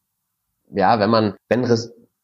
[0.70, 1.62] ja, wenn man, wenn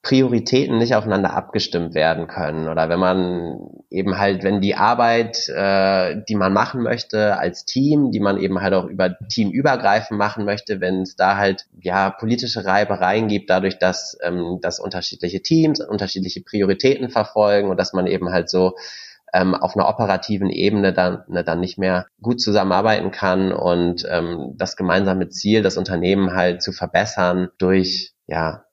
[0.02, 2.68] Prioritäten nicht aufeinander abgestimmt werden können.
[2.68, 8.10] Oder wenn man eben halt, wenn die Arbeit, äh, die man machen möchte als Team,
[8.10, 12.64] die man eben halt auch über Teamübergreifend machen möchte, wenn es da halt ja politische
[12.64, 18.30] Reibereien gibt, dadurch, dass, ähm, dass unterschiedliche Teams unterschiedliche Prioritäten verfolgen und dass man eben
[18.30, 18.74] halt so
[19.32, 24.54] ähm, auf einer operativen Ebene dann, ne, dann nicht mehr gut zusammenarbeiten kann und ähm,
[24.56, 28.64] das gemeinsame Ziel, das Unternehmen halt zu verbessern durch ja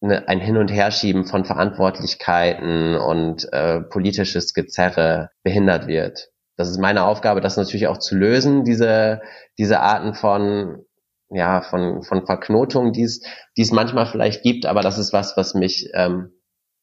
[0.00, 6.30] ne, ein Hin- und Herschieben von Verantwortlichkeiten und äh, politisches Gezerre behindert wird.
[6.56, 9.22] Das ist meine Aufgabe, das natürlich auch zu lösen, diese,
[9.58, 10.84] diese Arten von
[11.30, 13.20] ja, von, von Verknotungen, die es,
[13.56, 16.32] die es manchmal vielleicht gibt, aber das ist was, was mich, ähm,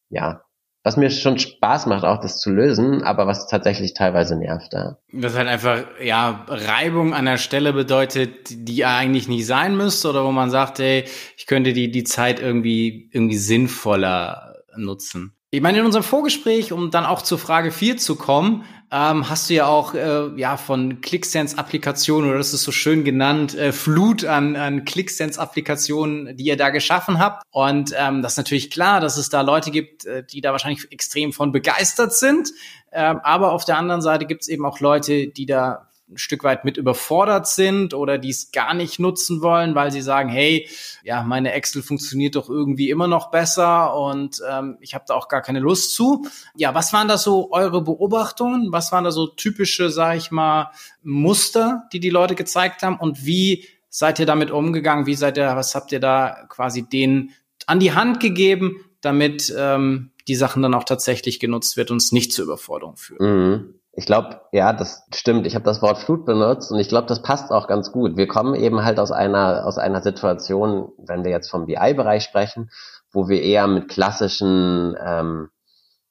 [0.10, 0.44] ja,
[0.86, 4.72] was mir schon Spaß macht, auch das zu lösen, aber was tatsächlich teilweise nervt.
[4.72, 4.98] Ja.
[5.12, 10.24] Das halt einfach, ja, Reibung an der Stelle bedeutet, die eigentlich nicht sein müsste oder
[10.24, 11.06] wo man sagt, ey,
[11.38, 15.34] ich könnte die, die Zeit irgendwie, irgendwie sinnvoller nutzen.
[15.50, 18.64] Ich meine, in unserem Vorgespräch, um dann auch zur Frage 4 zu kommen,
[18.96, 23.54] ähm, hast du ja auch äh, ja von ClickSense-Applikationen oder das ist so schön genannt,
[23.54, 27.44] äh, Flut an, an ClickSense-Applikationen, die ihr da geschaffen habt.
[27.52, 30.90] Und ähm, das ist natürlich klar, dass es da Leute gibt, äh, die da wahrscheinlich
[30.94, 32.52] extrem von begeistert sind.
[32.94, 36.44] Ähm, aber auf der anderen Seite gibt es eben auch Leute, die da ein Stück
[36.44, 40.70] weit mit überfordert sind oder die es gar nicht nutzen wollen, weil sie sagen, hey,
[41.04, 45.28] ja, meine Excel funktioniert doch irgendwie immer noch besser und ähm, ich habe da auch
[45.28, 46.28] gar keine Lust zu.
[46.56, 48.72] Ja, was waren da so eure Beobachtungen?
[48.72, 53.26] Was waren da so typische, sag ich mal, Muster, die die Leute gezeigt haben und
[53.26, 55.08] wie seid ihr damit umgegangen?
[55.08, 57.32] Wie seid ihr, was habt ihr da quasi denen
[57.66, 62.12] an die Hand gegeben, damit ähm, die Sachen dann auch tatsächlich genutzt wird und es
[62.12, 63.22] nicht zur Überforderung führt?
[63.22, 63.75] Mhm.
[63.98, 65.48] Ich glaube, ja, das stimmt.
[65.48, 68.18] Ich habe das Wort Flut benutzt und ich glaube, das passt auch ganz gut.
[68.18, 72.70] Wir kommen eben halt aus einer aus einer Situation, wenn wir jetzt vom BI-Bereich sprechen,
[73.12, 75.50] wo wir eher mit klassischen ähm,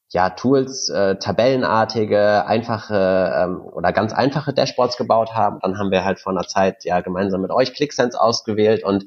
[0.09, 5.59] ja, Tools, äh, tabellenartige, einfache ähm, oder ganz einfache Dashboards gebaut haben.
[5.61, 9.05] Dann haben wir halt vor einer Zeit ja gemeinsam mit euch ClickSense ausgewählt und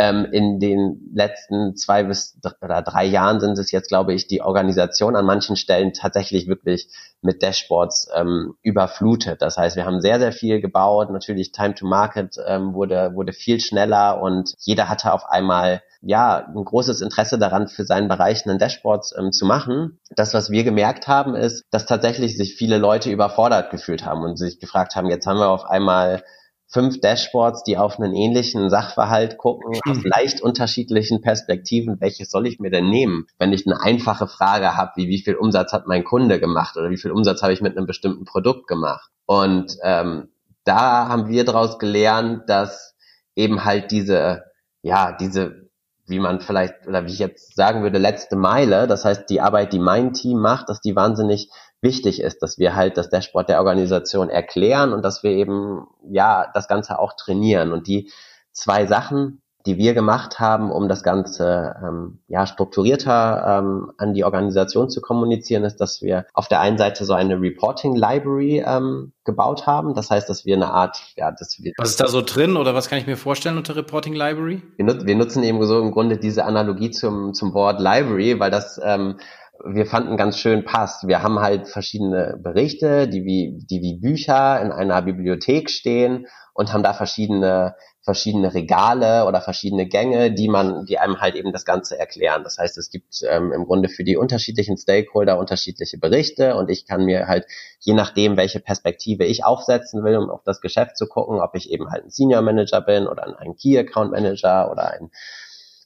[0.00, 4.40] ähm, in den letzten zwei bis oder drei Jahren sind es jetzt, glaube ich, die
[4.40, 6.88] Organisation an manchen Stellen tatsächlich wirklich
[7.20, 9.42] mit Dashboards ähm, überflutet.
[9.42, 11.10] Das heißt, wir haben sehr, sehr viel gebaut.
[11.10, 16.46] Natürlich Time to Market ähm, wurde, wurde viel schneller und jeder hatte auf einmal ja
[16.46, 19.98] ein großes Interesse daran, für seinen Bereich einen Dashboards ähm, zu machen.
[20.16, 24.38] Das, was wir gemerkt haben, ist, dass tatsächlich sich viele Leute überfordert gefühlt haben und
[24.38, 26.22] sich gefragt haben, jetzt haben wir auf einmal
[26.70, 32.00] fünf Dashboards, die auf einen ähnlichen Sachverhalt gucken, aus leicht unterschiedlichen Perspektiven.
[32.00, 35.34] Welches soll ich mir denn nehmen, wenn ich eine einfache Frage habe, wie wie viel
[35.34, 38.68] Umsatz hat mein Kunde gemacht oder wie viel Umsatz habe ich mit einem bestimmten Produkt
[38.68, 39.10] gemacht?
[39.26, 40.28] Und ähm,
[40.64, 42.94] da haben wir daraus gelernt, dass
[43.34, 44.44] eben halt diese,
[44.82, 45.70] ja, diese
[46.10, 49.72] wie man vielleicht, oder wie ich jetzt sagen würde, letzte Meile, das heißt die Arbeit,
[49.72, 51.50] die mein Team macht, dass die wahnsinnig
[51.82, 56.50] wichtig ist, dass wir halt das Dashboard der Organisation erklären und dass wir eben, ja,
[56.54, 57.72] das Ganze auch trainieren.
[57.72, 58.10] Und die
[58.52, 64.24] zwei Sachen, die wir gemacht haben, um das Ganze ähm, ja, strukturierter ähm, an die
[64.24, 69.12] Organisation zu kommunizieren, ist, dass wir auf der einen Seite so eine Reporting Library ähm,
[69.24, 69.94] gebaut haben.
[69.94, 71.72] Das heißt, dass wir eine Art, ja, dass wir.
[71.76, 74.62] Was ist da so drin oder was kann ich mir vorstellen unter Reporting Library?
[74.76, 78.50] Wir, nut wir nutzen eben so im Grunde diese Analogie zum, zum Wort Library, weil
[78.50, 79.16] das ähm,
[79.64, 81.06] wir fanden ganz schön passt.
[81.06, 86.72] Wir haben halt verschiedene Berichte, die wie, die wie Bücher in einer Bibliothek stehen und
[86.72, 91.64] haben da verschiedene, verschiedene Regale oder verschiedene Gänge, die man, die einem halt eben das
[91.64, 92.42] Ganze erklären.
[92.44, 96.86] Das heißt, es gibt ähm, im Grunde für die unterschiedlichen Stakeholder unterschiedliche Berichte und ich
[96.86, 97.46] kann mir halt,
[97.80, 101.70] je nachdem, welche Perspektive ich aufsetzen will, um auf das Geschäft zu gucken, ob ich
[101.70, 105.10] eben halt ein Senior Manager bin oder ein Key Account Manager oder ein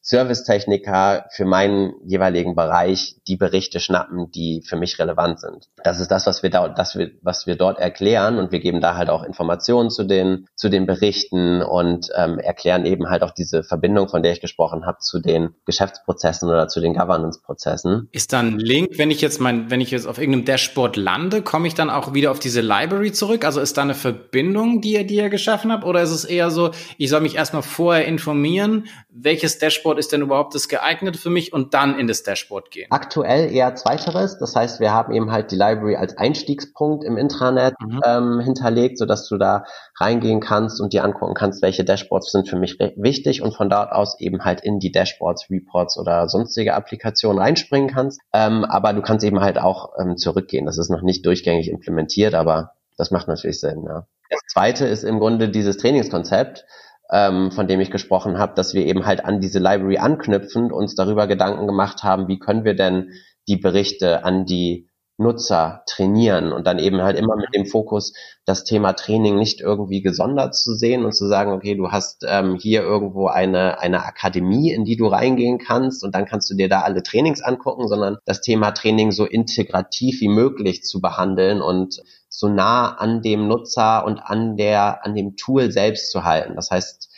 [0.05, 5.71] Servicetechniker für meinen jeweiligen Bereich die Berichte schnappen, die für mich relevant sind.
[5.83, 8.83] Das ist das, was wir da, das wir, was wir dort erklären und wir geben
[8.83, 13.31] da halt auch Informationen zu den, zu den Berichten und ähm, erklären eben halt auch
[13.31, 18.09] diese Verbindung, von der ich gesprochen habe, zu den Geschäftsprozessen oder zu den Governance-Prozessen.
[18.13, 21.67] Ist dann Link, wenn ich jetzt mein, wenn ich jetzt auf irgendeinem Dashboard lande, komme
[21.67, 23.47] ich dann auch wieder auf diese Library zurück?
[23.47, 25.85] Also ist da eine Verbindung, die ihr, die ihr geschaffen habt?
[25.85, 30.13] Oder ist es eher so, ich soll mich erstmal vorher informieren, welches Dashboard Dashboard ist
[30.13, 32.87] denn überhaupt das geeignete für mich und dann in das Dashboard gehen?
[32.91, 34.39] Aktuell eher zweiteres.
[34.39, 38.01] Das heißt, wir haben eben halt die Library als Einstiegspunkt im Intranet mhm.
[38.05, 39.65] ähm, hinterlegt, sodass du da
[39.99, 43.93] reingehen kannst und dir angucken kannst, welche Dashboards sind für mich wichtig und von dort
[43.93, 48.21] aus eben halt in die Dashboards, Reports oder sonstige Applikationen reinspringen kannst.
[48.33, 50.67] Ähm, aber du kannst eben halt auch ähm, zurückgehen.
[50.67, 53.85] Das ist noch nicht durchgängig implementiert, aber das macht natürlich Sinn.
[53.87, 54.07] Ja.
[54.31, 56.65] Das zweite ist im Grunde dieses Trainingskonzept
[57.11, 60.95] ähm, von dem ich gesprochen habe, dass wir eben halt an diese Library anknüpfend uns
[60.95, 63.11] darüber Gedanken gemacht haben, wie können wir denn
[63.49, 68.15] die Berichte an die Nutzer trainieren und dann eben halt immer mit dem Fokus,
[68.47, 72.57] das Thema Training nicht irgendwie gesondert zu sehen und zu sagen, okay, du hast ähm,
[72.61, 76.69] hier irgendwo eine, eine Akademie, in die du reingehen kannst und dann kannst du dir
[76.69, 82.03] da alle Trainings angucken, sondern das Thema Training so integrativ wie möglich zu behandeln und
[82.39, 86.57] so nah an dem Nutzer und an der, an dem Tool selbst zu halten.
[86.57, 87.11] Das heißt,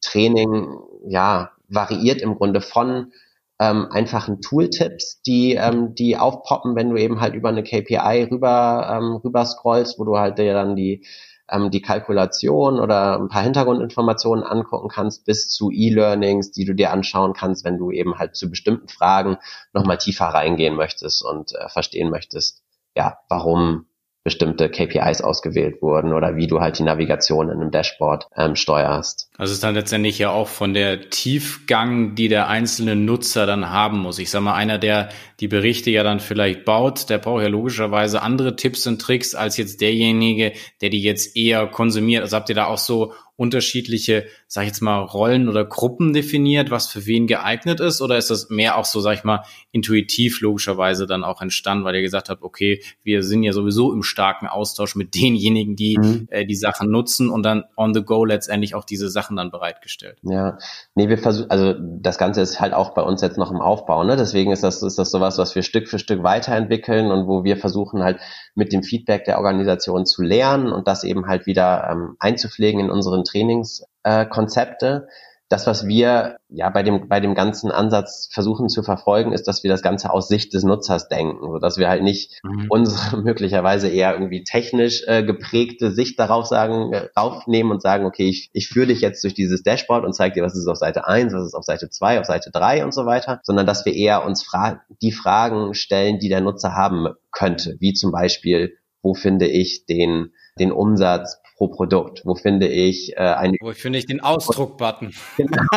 [0.00, 3.12] Training, ja, variiert im Grunde von
[3.58, 8.88] ähm, einfachen Tooltips, die, ähm, die aufpoppen, wenn du eben halt über eine KPI rüber,
[8.90, 11.06] ähm, rüber scrollst, wo du halt dir dann die,
[11.48, 16.92] ähm, die Kalkulation oder ein paar Hintergrundinformationen angucken kannst, bis zu E-Learnings, die du dir
[16.92, 19.38] anschauen kannst, wenn du eben halt zu bestimmten Fragen
[19.72, 22.62] nochmal tiefer reingehen möchtest und äh, verstehen möchtest,
[22.96, 23.86] ja, warum
[24.24, 29.28] bestimmte KPIs ausgewählt wurden oder wie du halt die Navigation in einem Dashboard ähm, steuerst.
[29.36, 33.70] Also es ist dann letztendlich ja auch von der Tiefgang, die der einzelne Nutzer dann
[33.70, 34.18] haben muss.
[34.18, 35.08] Ich sag mal, einer, der
[35.40, 39.56] die Berichte ja dann vielleicht baut, der braucht ja logischerweise andere Tipps und Tricks als
[39.56, 42.22] jetzt derjenige, der die jetzt eher konsumiert.
[42.22, 46.70] Also habt ihr da auch so unterschiedliche, sag ich jetzt mal, Rollen oder Gruppen definiert,
[46.70, 48.00] was für wen geeignet ist?
[48.00, 51.96] Oder ist das mehr auch so, sag ich mal, intuitiv logischerweise dann auch entstanden, weil
[51.96, 56.28] ihr gesagt habt, okay, wir sind ja sowieso im starken Austausch mit denjenigen, die mhm.
[56.30, 60.18] äh, die Sachen nutzen und dann on the go letztendlich auch diese Sachen dann bereitgestellt?
[60.22, 60.56] Ja,
[60.94, 64.04] nee, wir versuchen, also das Ganze ist halt auch bei uns jetzt noch im Aufbau,
[64.04, 64.16] ne?
[64.16, 67.56] Deswegen ist das, ist das sowas, was wir Stück für Stück weiterentwickeln und wo wir
[67.56, 68.20] versuchen halt
[68.54, 72.88] mit dem Feedback der Organisation zu lernen und das eben halt wieder ähm, einzupflegen in
[72.88, 75.08] unseren Trainingskonzepte.
[75.48, 79.62] Das, was wir ja bei dem, bei dem ganzen Ansatz versuchen zu verfolgen, ist, dass
[79.62, 82.68] wir das Ganze aus Sicht des Nutzers denken, so dass wir halt nicht mhm.
[82.70, 88.30] unsere möglicherweise eher irgendwie technisch äh, geprägte Sicht darauf sagen, äh, aufnehmen und sagen, okay,
[88.30, 91.06] ich, ich führe dich jetzt durch dieses Dashboard und zeige dir, was ist auf Seite
[91.06, 93.94] 1, was ist auf Seite 2, auf Seite 3 und so weiter, sondern dass wir
[93.94, 99.12] eher uns fra die Fragen stellen, die der Nutzer haben könnte, wie zum Beispiel, wo
[99.12, 102.22] finde ich den, den Umsatz pro Produkt.
[102.24, 103.56] Wo finde ich äh, eine...
[103.60, 105.14] Wo finde ich den Ausdruck-Button?
[105.36, 105.68] Genau.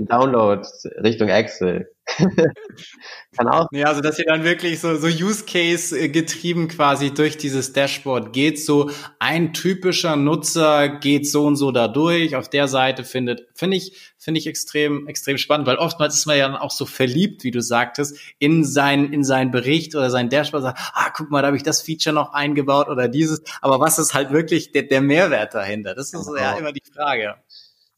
[0.00, 0.66] Download
[1.02, 1.90] Richtung Excel.
[3.36, 3.66] Kann auch.
[3.72, 7.72] Ja, also dass ihr dann wirklich so, so Use Case äh, getrieben quasi durch dieses
[7.72, 8.64] Dashboard geht.
[8.64, 12.34] So ein typischer Nutzer geht so und so da durch.
[12.34, 16.38] Auf der Seite findet, finde ich, finde ich extrem, extrem spannend, weil oftmals ist man
[16.38, 20.30] ja dann auch so verliebt, wie du sagtest, in sein, in seinen Bericht oder sein
[20.30, 23.42] Dashboard, sagt, ah, guck mal, da habe ich das Feature noch eingebaut oder dieses.
[23.60, 25.94] Aber was ist halt wirklich der, der Mehrwert dahinter?
[25.94, 26.40] Das ist genau.
[26.40, 27.34] ja immer die Frage.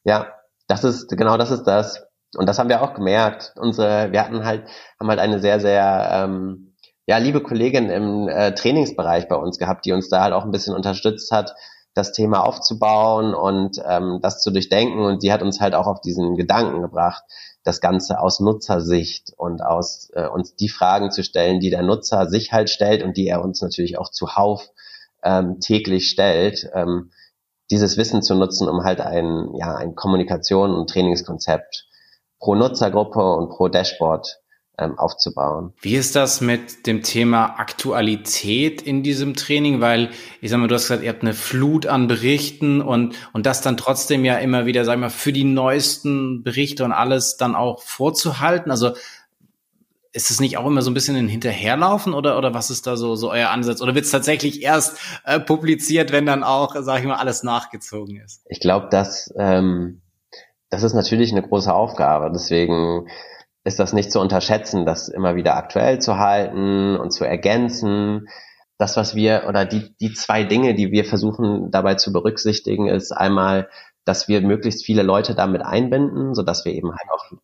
[0.05, 0.35] Ja,
[0.67, 3.53] das ist, genau das ist das und das haben wir auch gemerkt.
[3.57, 4.65] Unsere, wir hatten halt,
[4.99, 6.75] haben halt eine sehr, sehr ähm,
[7.07, 10.53] ja, liebe Kollegin im äh, Trainingsbereich bei uns gehabt, die uns da halt auch ein
[10.53, 11.55] bisschen unterstützt hat,
[11.93, 15.05] das Thema aufzubauen und ähm, das zu durchdenken.
[15.05, 17.25] Und die hat uns halt auch auf diesen Gedanken gebracht,
[17.65, 22.29] das Ganze aus Nutzersicht und aus äh, uns die Fragen zu stellen, die der Nutzer
[22.29, 24.71] sich halt stellt und die er uns natürlich auch zuhauf
[25.25, 26.71] ähm, täglich stellt.
[26.75, 27.11] Ähm,
[27.73, 31.90] dieses Wissen zu nutzen, um halt ein, ja, ein Kommunikation- und Trainingskonzept
[32.41, 34.41] pro Nutzergruppe und pro Dashboard
[34.81, 35.75] ähm, aufzubauen.
[35.81, 39.81] Wie ist das mit dem Thema Aktualität in diesem Training?
[39.81, 43.47] Weil ich sag mal, du hast gesagt, ihr habt eine Flut an Berichten und, und
[43.47, 47.37] das dann trotzdem ja immer wieder, sag ich mal, für die neuesten Berichte und alles
[47.37, 48.71] dann auch vorzuhalten.
[48.71, 48.93] Also
[50.13, 52.97] ist es nicht auch immer so ein bisschen ein Hinterherlaufen oder, oder was ist da
[52.97, 53.81] so, so euer Ansatz?
[53.81, 58.17] Oder wird es tatsächlich erst äh, publiziert, wenn dann auch, sag ich mal, alles nachgezogen
[58.17, 58.43] ist?
[58.49, 60.01] Ich glaube, dass ähm,
[60.71, 62.31] das ist natürlich eine große Aufgabe.
[62.33, 63.09] Deswegen
[63.65, 68.29] ist das nicht zu unterschätzen, das immer wieder aktuell zu halten und zu ergänzen.
[68.79, 73.13] Das, was wir oder die, die zwei Dinge, die wir versuchen dabei zu berücksichtigen, ist
[73.13, 73.69] einmal,
[74.05, 77.37] dass wir möglichst viele Leute damit einbinden, so dass wir eben halt auch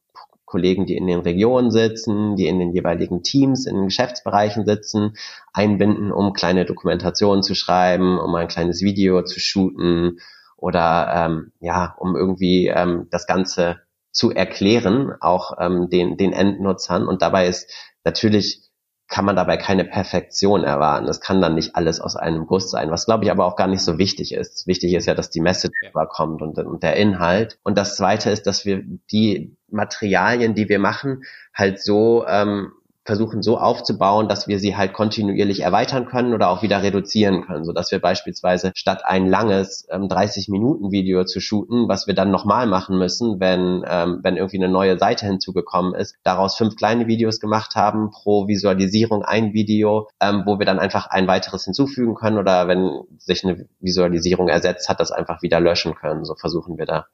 [0.46, 5.16] Kollegen, die in den Regionen sitzen, die in den jeweiligen Teams, in den Geschäftsbereichen sitzen,
[5.52, 10.20] einbinden, um kleine Dokumentationen zu schreiben, um ein kleines Video zu shooten,
[10.56, 17.06] oder ähm, ja, um irgendwie ähm, das Ganze zu erklären, auch ähm, den, den Endnutzern.
[17.06, 17.70] Und dabei ist
[18.04, 18.66] natürlich
[19.08, 21.06] kann man dabei keine Perfektion erwarten.
[21.06, 23.68] Es kann dann nicht alles aus einem Guss sein, was glaube ich aber auch gar
[23.68, 24.66] nicht so wichtig ist.
[24.66, 27.58] Wichtig ist ja, dass die Message überkommt und, und der Inhalt.
[27.62, 31.22] Und das Zweite ist, dass wir die Materialien, die wir machen,
[31.54, 32.72] halt so ähm,
[33.06, 37.64] versuchen so aufzubauen, dass wir sie halt kontinuierlich erweitern können oder auch wieder reduzieren können,
[37.64, 42.14] so dass wir beispielsweise statt ein langes ähm, 30 Minuten Video zu shooten, was wir
[42.14, 46.76] dann nochmal machen müssen, wenn ähm, wenn irgendwie eine neue Seite hinzugekommen ist, daraus fünf
[46.76, 51.64] kleine Videos gemacht haben pro Visualisierung ein Video, ähm, wo wir dann einfach ein weiteres
[51.64, 56.24] hinzufügen können oder wenn sich eine Visualisierung ersetzt hat, das einfach wieder löschen können.
[56.24, 57.06] So versuchen wir da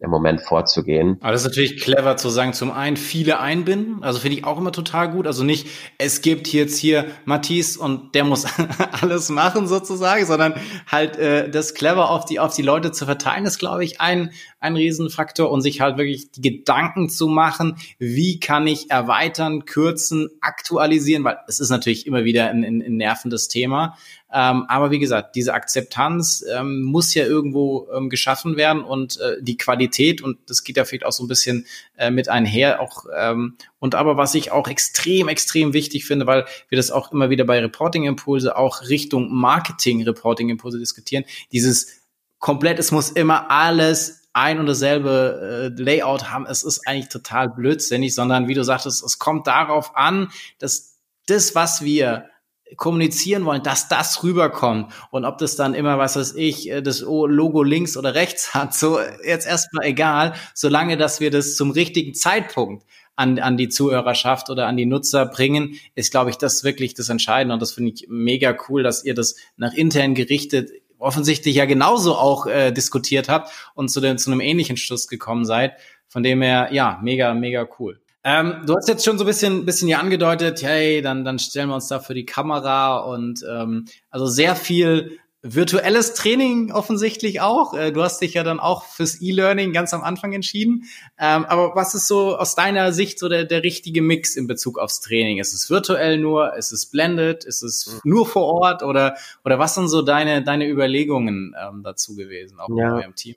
[0.00, 1.16] im Moment vorzugehen.
[1.20, 4.56] Aber das ist natürlich clever zu sagen, zum einen viele einbinden, also finde ich auch
[4.56, 5.26] immer total gut.
[5.26, 5.66] Also nicht,
[5.98, 8.46] es gibt jetzt hier Matisse und der muss
[9.02, 10.54] alles machen sozusagen, sondern
[10.86, 14.30] halt äh, das clever auf die, auf die Leute zu verteilen, ist, glaube ich, ein,
[14.60, 20.28] ein Riesenfaktor und sich halt wirklich die Gedanken zu machen, wie kann ich erweitern, kürzen,
[20.40, 23.96] aktualisieren, weil es ist natürlich immer wieder ein, ein, ein nervendes Thema.
[24.30, 29.36] Ähm, aber wie gesagt, diese Akzeptanz ähm, muss ja irgendwo ähm, geschaffen werden und äh,
[29.40, 29.87] die Qualität,
[30.22, 31.66] und das geht ja vielleicht auch so ein bisschen
[31.96, 36.46] äh, mit einher, auch ähm, und aber was ich auch extrem, extrem wichtig finde, weil
[36.68, 41.98] wir das auch immer wieder bei Reporting Impulse auch Richtung Marketing Reporting Impulse diskutieren, dieses
[42.38, 46.46] komplett, es muss immer alles ein und dasselbe äh, Layout haben.
[46.46, 51.54] Es ist eigentlich total blödsinnig, sondern wie du sagtest, es kommt darauf an, dass das,
[51.54, 52.30] was wir
[52.76, 57.00] kommunizieren wollen, dass das rüberkommt und ob das dann immer, was weiß ich, äh, das
[57.00, 62.14] Logo links oder rechts hat, so jetzt erstmal egal, solange dass wir das zum richtigen
[62.14, 62.84] Zeitpunkt
[63.16, 67.08] an, an die Zuhörerschaft oder an die Nutzer bringen, ist, glaube ich, das wirklich das
[67.08, 71.64] Entscheidende und das finde ich mega cool, dass ihr das nach intern gerichtet offensichtlich ja
[71.64, 75.76] genauso auch äh, diskutiert habt und zu, dem, zu einem ähnlichen Schluss gekommen seid.
[76.08, 78.00] Von dem her, ja, mega, mega cool.
[78.28, 81.70] Ähm, du hast jetzt schon so ein bisschen, bisschen hier angedeutet, hey, dann, dann stellen
[81.70, 87.72] wir uns da für die Kamera und ähm, also sehr viel virtuelles Training offensichtlich auch.
[87.72, 90.82] Äh, du hast dich ja dann auch fürs E-Learning ganz am Anfang entschieden.
[91.18, 94.78] Ähm, aber was ist so aus deiner Sicht so der, der richtige Mix in Bezug
[94.78, 95.38] aufs Training?
[95.38, 96.54] Ist es virtuell nur?
[96.54, 97.46] Ist es blended?
[97.46, 98.82] Ist es nur vor Ort?
[98.82, 102.88] Oder, oder was sind so deine, deine Überlegungen ähm, dazu gewesen, auch ja.
[102.88, 103.36] in eurem Team?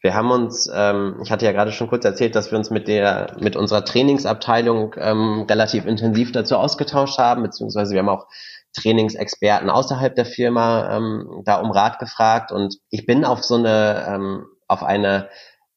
[0.00, 2.88] Wir haben uns, ähm, ich hatte ja gerade schon kurz erzählt, dass wir uns mit
[2.88, 8.26] der, mit unserer Trainingsabteilung ähm, relativ intensiv dazu ausgetauscht haben, beziehungsweise wir haben auch
[8.74, 14.06] Trainingsexperten außerhalb der Firma ähm, da um Rat gefragt und ich bin auf so eine,
[14.08, 15.28] ähm, auf eine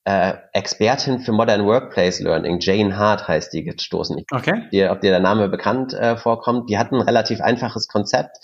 [0.05, 4.23] äh, Expertin für Modern Workplace Learning, Jane Hart heißt die, gestoßen.
[4.31, 4.63] Okay.
[4.71, 6.69] Dir, ob dir der Name bekannt äh, vorkommt.
[6.69, 8.37] Die hat ein relativ einfaches Konzept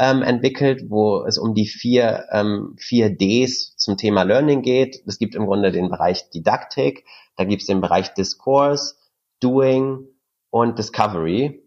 [0.00, 5.02] ähm, entwickelt, wo es um die vier, ähm, vier Ds zum Thema Learning geht.
[5.06, 7.04] Es gibt im Grunde den Bereich Didaktik,
[7.36, 8.94] da gibt es den Bereich Discourse,
[9.40, 10.06] Doing
[10.48, 11.62] und Discovery.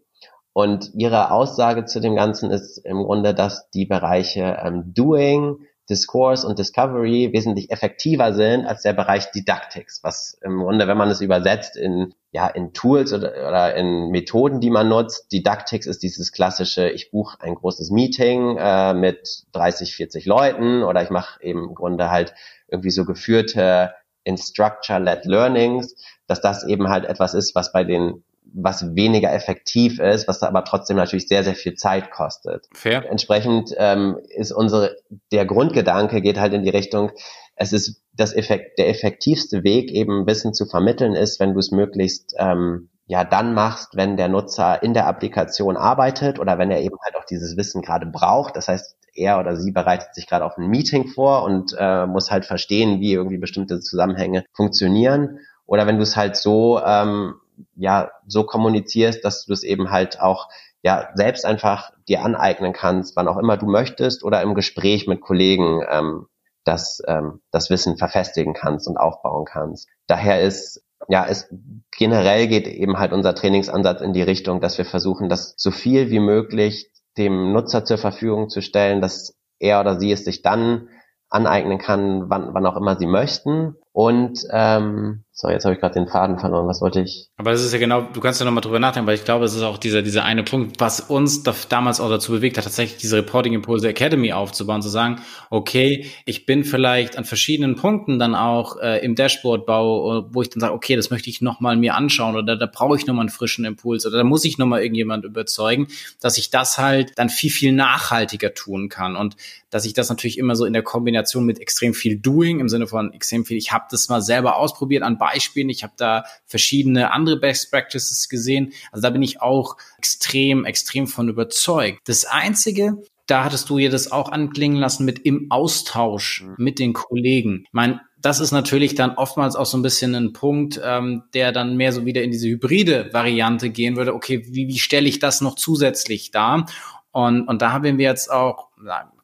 [0.52, 5.58] Und ihre Aussage zu dem Ganzen ist im Grunde, dass die Bereiche ähm, Doing,
[5.88, 11.10] Discourse und Discovery wesentlich effektiver sind als der Bereich Didactics, was im Grunde, wenn man
[11.10, 16.02] es übersetzt in, ja, in Tools oder, oder in Methoden, die man nutzt, Didactics ist
[16.02, 21.40] dieses klassische, ich buche ein großes Meeting äh, mit 30, 40 Leuten oder ich mache
[21.44, 22.34] eben im Grunde halt
[22.66, 25.94] irgendwie so geführte Instructor-led Learnings,
[26.26, 30.64] dass das eben halt etwas ist, was bei den was weniger effektiv ist, was aber
[30.64, 32.66] trotzdem natürlich sehr, sehr viel Zeit kostet.
[32.72, 33.08] Fair.
[33.08, 34.96] Entsprechend ähm, ist unsere,
[35.32, 37.10] der Grundgedanke geht halt in die Richtung,
[37.56, 41.70] es ist das Effekt, der effektivste Weg, eben Wissen zu vermitteln, ist, wenn du es
[41.70, 46.80] möglichst ähm, ja dann machst, wenn der Nutzer in der Applikation arbeitet oder wenn er
[46.80, 48.56] eben halt auch dieses Wissen gerade braucht.
[48.56, 52.30] Das heißt, er oder sie bereitet sich gerade auf ein Meeting vor und äh, muss
[52.30, 55.38] halt verstehen, wie irgendwie bestimmte Zusammenhänge funktionieren.
[55.66, 57.34] Oder wenn du es halt so ähm,
[57.76, 60.48] ja so kommunizierst, dass du das eben halt auch
[60.82, 65.20] ja selbst einfach dir aneignen kannst, wann auch immer du möchtest oder im Gespräch mit
[65.20, 66.26] Kollegen ähm,
[66.64, 69.88] das, ähm, das Wissen verfestigen kannst und aufbauen kannst.
[70.06, 71.48] Daher ist ja, es
[71.96, 76.10] generell geht eben halt unser Trainingsansatz in die Richtung, dass wir versuchen, das so viel
[76.10, 80.88] wie möglich dem Nutzer zur Verfügung zu stellen, dass er oder sie es sich dann
[81.28, 83.76] aneignen kann, wann, wann auch immer sie möchten.
[83.94, 86.66] Und ähm, so, jetzt habe ich gerade den Faden verloren.
[86.66, 87.28] Was wollte ich?
[87.36, 89.54] Aber es ist ja genau, du kannst ja nochmal drüber nachdenken, weil ich glaube, es
[89.54, 92.98] ist auch dieser, dieser eine Punkt, was uns da, damals auch dazu bewegt hat, tatsächlich
[92.98, 95.20] diese Reporting Impulse Academy aufzubauen, zu sagen,
[95.50, 100.60] okay, ich bin vielleicht an verschiedenen Punkten dann auch äh, im Dashboard-Bau, wo ich dann
[100.60, 103.64] sage, okay, das möchte ich nochmal mir anschauen oder da brauche ich nochmal einen frischen
[103.64, 105.86] Impuls oder da muss ich nochmal irgendjemand überzeugen,
[106.20, 109.36] dass ich das halt dann viel, viel nachhaltiger tun kann und
[109.70, 112.86] dass ich das natürlich immer so in der Kombination mit extrem viel Doing, im Sinne
[112.86, 115.68] von extrem viel, ich habe das mal selber ausprobiert an Beispielen.
[115.68, 118.72] Ich habe da verschiedene andere Best Practices gesehen.
[118.92, 122.00] Also da bin ich auch extrem, extrem von überzeugt.
[122.06, 126.54] Das Einzige, da hattest du ja das auch anklingen lassen mit im Austausch mhm.
[126.58, 127.64] mit den Kollegen.
[127.66, 131.52] Ich meine, das ist natürlich dann oftmals auch so ein bisschen ein Punkt, ähm, der
[131.52, 134.14] dann mehr so wieder in diese hybride Variante gehen würde.
[134.14, 136.66] Okay, wie, wie stelle ich das noch zusätzlich dar?
[137.14, 138.70] Und, und da haben wir jetzt auch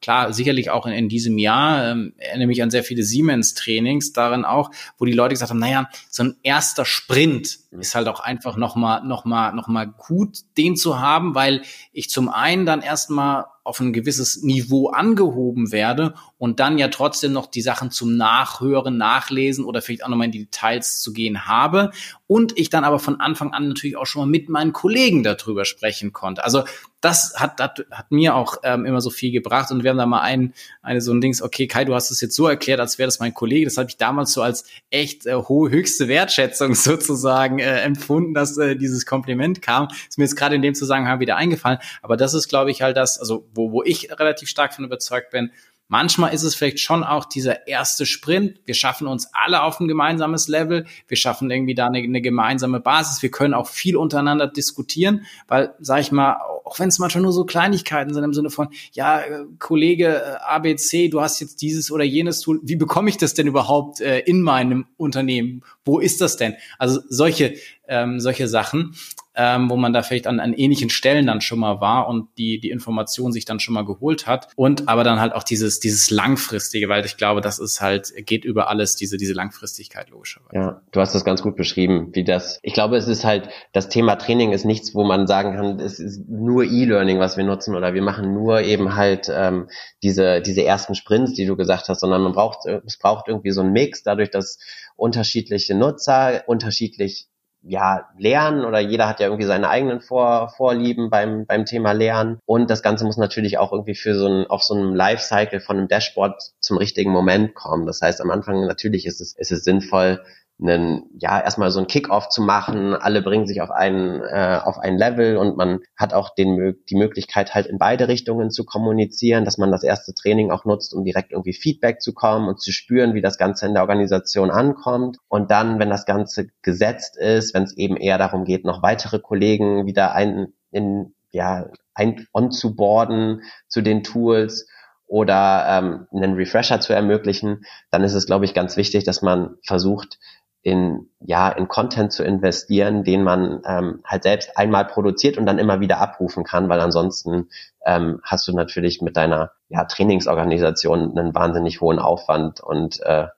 [0.00, 4.44] klar, sicherlich auch in, in diesem Jahr, ähm, erinnere mich an sehr viele Siemens-Trainings darin
[4.44, 7.80] auch, wo die Leute gesagt haben, naja, so ein erster Sprint mhm.
[7.80, 11.62] ist halt auch einfach nochmal, nochmal, nochmal gut, den zu haben, weil
[11.92, 17.32] ich zum einen dann erstmal auf ein gewisses Niveau angehoben werde und dann ja trotzdem
[17.32, 21.46] noch die Sachen zum Nachhören, Nachlesen oder vielleicht auch nochmal in die Details zu gehen
[21.46, 21.90] habe
[22.26, 25.64] und ich dann aber von Anfang an natürlich auch schon mal mit meinen Kollegen darüber
[25.64, 26.42] sprechen konnte.
[26.42, 26.64] Also
[27.00, 30.06] das hat, hat, hat mir auch ähm, immer so viel gebracht und wir haben da
[30.06, 32.98] mal ein, eine so ein Dings, okay, Kai, du hast es jetzt so erklärt, als
[32.98, 33.64] wäre das mein Kollege.
[33.64, 38.58] Das habe ich damals so als echt äh, hohe, höchste Wertschätzung sozusagen äh, empfunden, dass
[38.58, 39.88] äh, dieses Kompliment kam.
[40.08, 41.78] Ist mir jetzt gerade in dem Zusammenhang wieder eingefallen.
[42.02, 45.30] Aber das ist, glaube ich, halt das, also wo, wo ich relativ stark von überzeugt
[45.30, 45.52] bin,
[45.90, 48.60] Manchmal ist es vielleicht schon auch dieser erste Sprint.
[48.64, 50.86] Wir schaffen uns alle auf ein gemeinsames Level.
[51.08, 53.22] Wir schaffen irgendwie da eine, eine gemeinsame Basis.
[53.22, 57.32] Wir können auch viel untereinander diskutieren, weil, sag ich mal, auch wenn es manchmal nur
[57.32, 61.90] so Kleinigkeiten sind im Sinne von, ja, äh, Kollege äh, ABC, du hast jetzt dieses
[61.90, 62.60] oder jenes Tool.
[62.62, 65.64] Wie bekomme ich das denn überhaupt äh, in meinem Unternehmen?
[65.84, 66.56] Wo ist das denn?
[66.78, 67.54] Also solche,
[67.88, 68.94] ähm, solche Sachen
[69.40, 72.58] ähm, wo man da vielleicht an, an ähnlichen Stellen dann schon mal war und die,
[72.60, 74.48] die Information sich dann schon mal geholt hat.
[74.56, 78.44] Und aber dann halt auch dieses, dieses langfristige, weil ich glaube, das ist halt, geht
[78.44, 80.54] über alles, diese, diese Langfristigkeit logischerweise.
[80.54, 83.88] Ja, du hast das ganz gut beschrieben, wie das, ich glaube, es ist halt, das
[83.88, 87.76] Thema Training ist nichts, wo man sagen kann, es ist nur E-Learning, was wir nutzen
[87.76, 89.68] oder wir machen nur eben halt ähm,
[90.02, 93.60] diese, diese ersten Sprints, die du gesagt hast, sondern man braucht, es braucht irgendwie so
[93.60, 94.58] einen Mix, dadurch, dass
[95.00, 97.26] unterschiedliche Nutzer unterschiedlich
[97.62, 102.38] ja, Lernen oder jeder hat ja irgendwie seine eigenen Vor Vorlieben beim, beim Thema Lernen.
[102.46, 105.76] Und das Ganze muss natürlich auch irgendwie für so ein, auf so einem Lifecycle von
[105.76, 107.86] einem Dashboard zum richtigen Moment kommen.
[107.86, 110.24] Das heißt, am Anfang natürlich ist es, ist es sinnvoll,
[110.60, 112.94] einen, ja, erstmal so ein Kickoff zu machen.
[112.94, 116.96] Alle bringen sich auf einen, äh, auf ein Level und man hat auch den, die
[116.96, 121.04] Möglichkeit, halt in beide Richtungen zu kommunizieren, dass man das erste Training auch nutzt, um
[121.04, 125.18] direkt irgendwie Feedback zu kommen und zu spüren, wie das Ganze in der Organisation ankommt.
[125.28, 129.18] Und dann, wenn das Ganze gesetzt ist, wenn es eben eher darum geht, noch weitere
[129.18, 134.66] Kollegen wieder ein, in, ja, ein, on zu boarden zu den Tools,
[135.10, 139.56] oder ähm, einen Refresher zu ermöglichen, dann ist es, glaube ich, ganz wichtig, dass man
[139.66, 140.20] versucht,
[140.62, 145.58] in ja in Content zu investieren, den man ähm, halt selbst einmal produziert und dann
[145.58, 147.48] immer wieder abrufen kann, weil ansonsten
[147.84, 153.28] ähm, hast du natürlich mit deiner ja, Trainingsorganisation einen wahnsinnig hohen Aufwand und äh,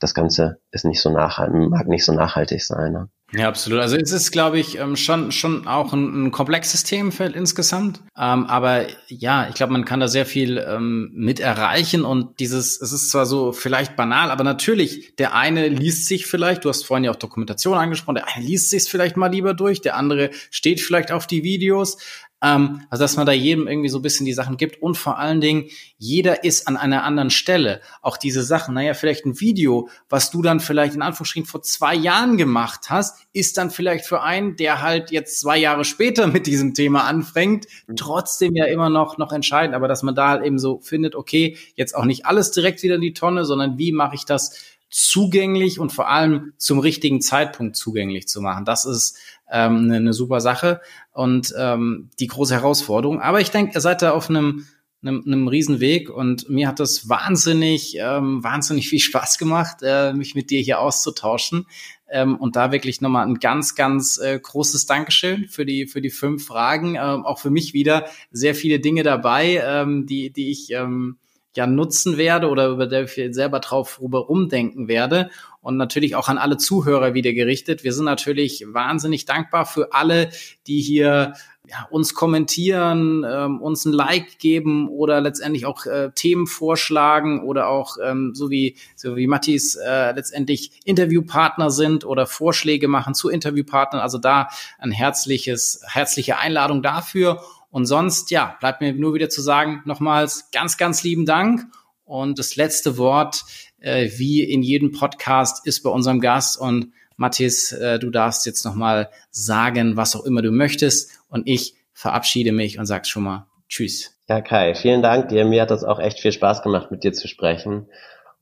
[0.00, 2.92] das Ganze ist nicht so nachhaltig, mag nicht so nachhaltig sein.
[2.92, 3.08] Ne?
[3.34, 3.80] Ja, absolut.
[3.80, 8.02] Also es ist, glaube ich, ähm, schon, schon auch ein, ein komplexes Themenfeld insgesamt.
[8.14, 12.78] Ähm, aber ja, ich glaube, man kann da sehr viel ähm, mit erreichen und dieses,
[12.78, 16.84] es ist zwar so vielleicht banal, aber natürlich, der eine liest sich vielleicht, du hast
[16.84, 20.30] vorhin ja auch Dokumentation angesprochen, der eine liest sich vielleicht mal lieber durch, der andere
[20.50, 21.96] steht vielleicht auf die Videos.
[22.42, 25.18] Ähm, also dass man da jedem irgendwie so ein bisschen die Sachen gibt und vor
[25.18, 27.80] allen Dingen, jeder ist an einer anderen Stelle.
[28.02, 31.94] Auch diese Sachen, naja, vielleicht ein Video, was du dann vielleicht in Anführungsstrichen vor zwei
[31.94, 36.46] Jahren gemacht hast, ist dann vielleicht für einen, der halt jetzt zwei Jahre später mit
[36.46, 37.96] diesem Thema anfängt, mhm.
[37.96, 39.76] trotzdem ja immer noch, noch entscheidend.
[39.76, 42.96] Aber dass man da halt eben so findet, okay, jetzt auch nicht alles direkt wieder
[42.96, 44.56] in die Tonne, sondern wie mache ich das
[44.92, 48.66] zugänglich und vor allem zum richtigen Zeitpunkt zugänglich zu machen.
[48.66, 49.16] Das ist
[49.52, 50.80] ähm, eine, eine super Sache
[51.12, 53.20] und ähm, die große Herausforderung.
[53.20, 54.66] Aber ich denke, ihr seid da auf einem
[55.04, 60.34] einem, einem Riesenweg und mir hat das wahnsinnig, ähm, wahnsinnig viel Spaß gemacht, äh, mich
[60.34, 61.66] mit dir hier auszutauschen.
[62.08, 66.10] Ähm, und da wirklich nochmal ein ganz, ganz äh, großes Dankeschön für die, für die
[66.10, 66.94] fünf Fragen.
[66.94, 71.16] Ähm, auch für mich wieder sehr viele Dinge dabei, ähm, die, die ich ähm,
[71.56, 75.30] ja nutzen werde oder über der ich selber drauf rumdenken werde
[75.62, 77.84] und natürlich auch an alle Zuhörer wieder gerichtet.
[77.84, 80.28] Wir sind natürlich wahnsinnig dankbar für alle,
[80.66, 81.34] die hier
[81.68, 87.68] ja, uns kommentieren, ähm, uns ein Like geben oder letztendlich auch äh, Themen vorschlagen oder
[87.68, 93.28] auch ähm, so wie so wie Mattis äh, letztendlich Interviewpartner sind oder Vorschläge machen zu
[93.28, 94.02] Interviewpartnern.
[94.02, 94.48] Also da
[94.78, 97.40] ein herzliches herzliche Einladung dafür.
[97.70, 101.64] Und sonst, ja, bleibt mir nur wieder zu sagen, nochmals ganz, ganz lieben Dank.
[102.04, 103.44] Und das letzte Wort,
[103.82, 106.58] äh, wie in jedem Podcast, ist bei unserem Gast.
[106.58, 111.10] Und Mathis, äh, du darfst jetzt nochmal sagen, was auch immer du möchtest.
[111.28, 114.12] Und ich verabschiede mich und sag schon mal Tschüss.
[114.28, 115.44] Ja, Kai, vielen Dank dir.
[115.44, 117.88] Mir hat das auch echt viel Spaß gemacht, mit dir zu sprechen.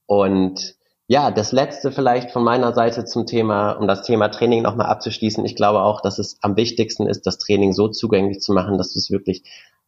[0.07, 0.77] Und
[1.07, 5.45] ja, das letzte vielleicht von meiner Seite zum Thema, um das Thema Training nochmal abzuschließen.
[5.45, 8.95] Ich glaube auch, dass es am wichtigsten ist, das Training so zugänglich zu machen, dass
[8.95, 9.43] es wirklich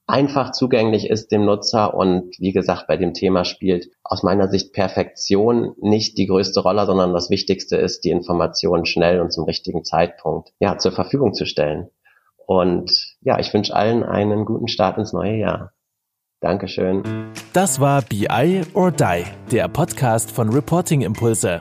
[0.06, 4.72] einfach zugänglich ist dem Nutzer und wie gesagt, bei dem Thema spielt aus meiner Sicht
[4.72, 9.84] Perfektion nicht die größte Rolle, sondern das Wichtigste ist, die Informationen schnell und zum richtigen
[9.84, 11.88] Zeitpunkt ja, zur Verfügung zu stellen.
[12.46, 15.72] Und ja, ich wünsche allen einen guten Start ins neue Jahr.
[16.40, 17.02] Dankeschön.
[17.52, 21.60] Das war BI or Die, der Podcast von Reporting Impulse.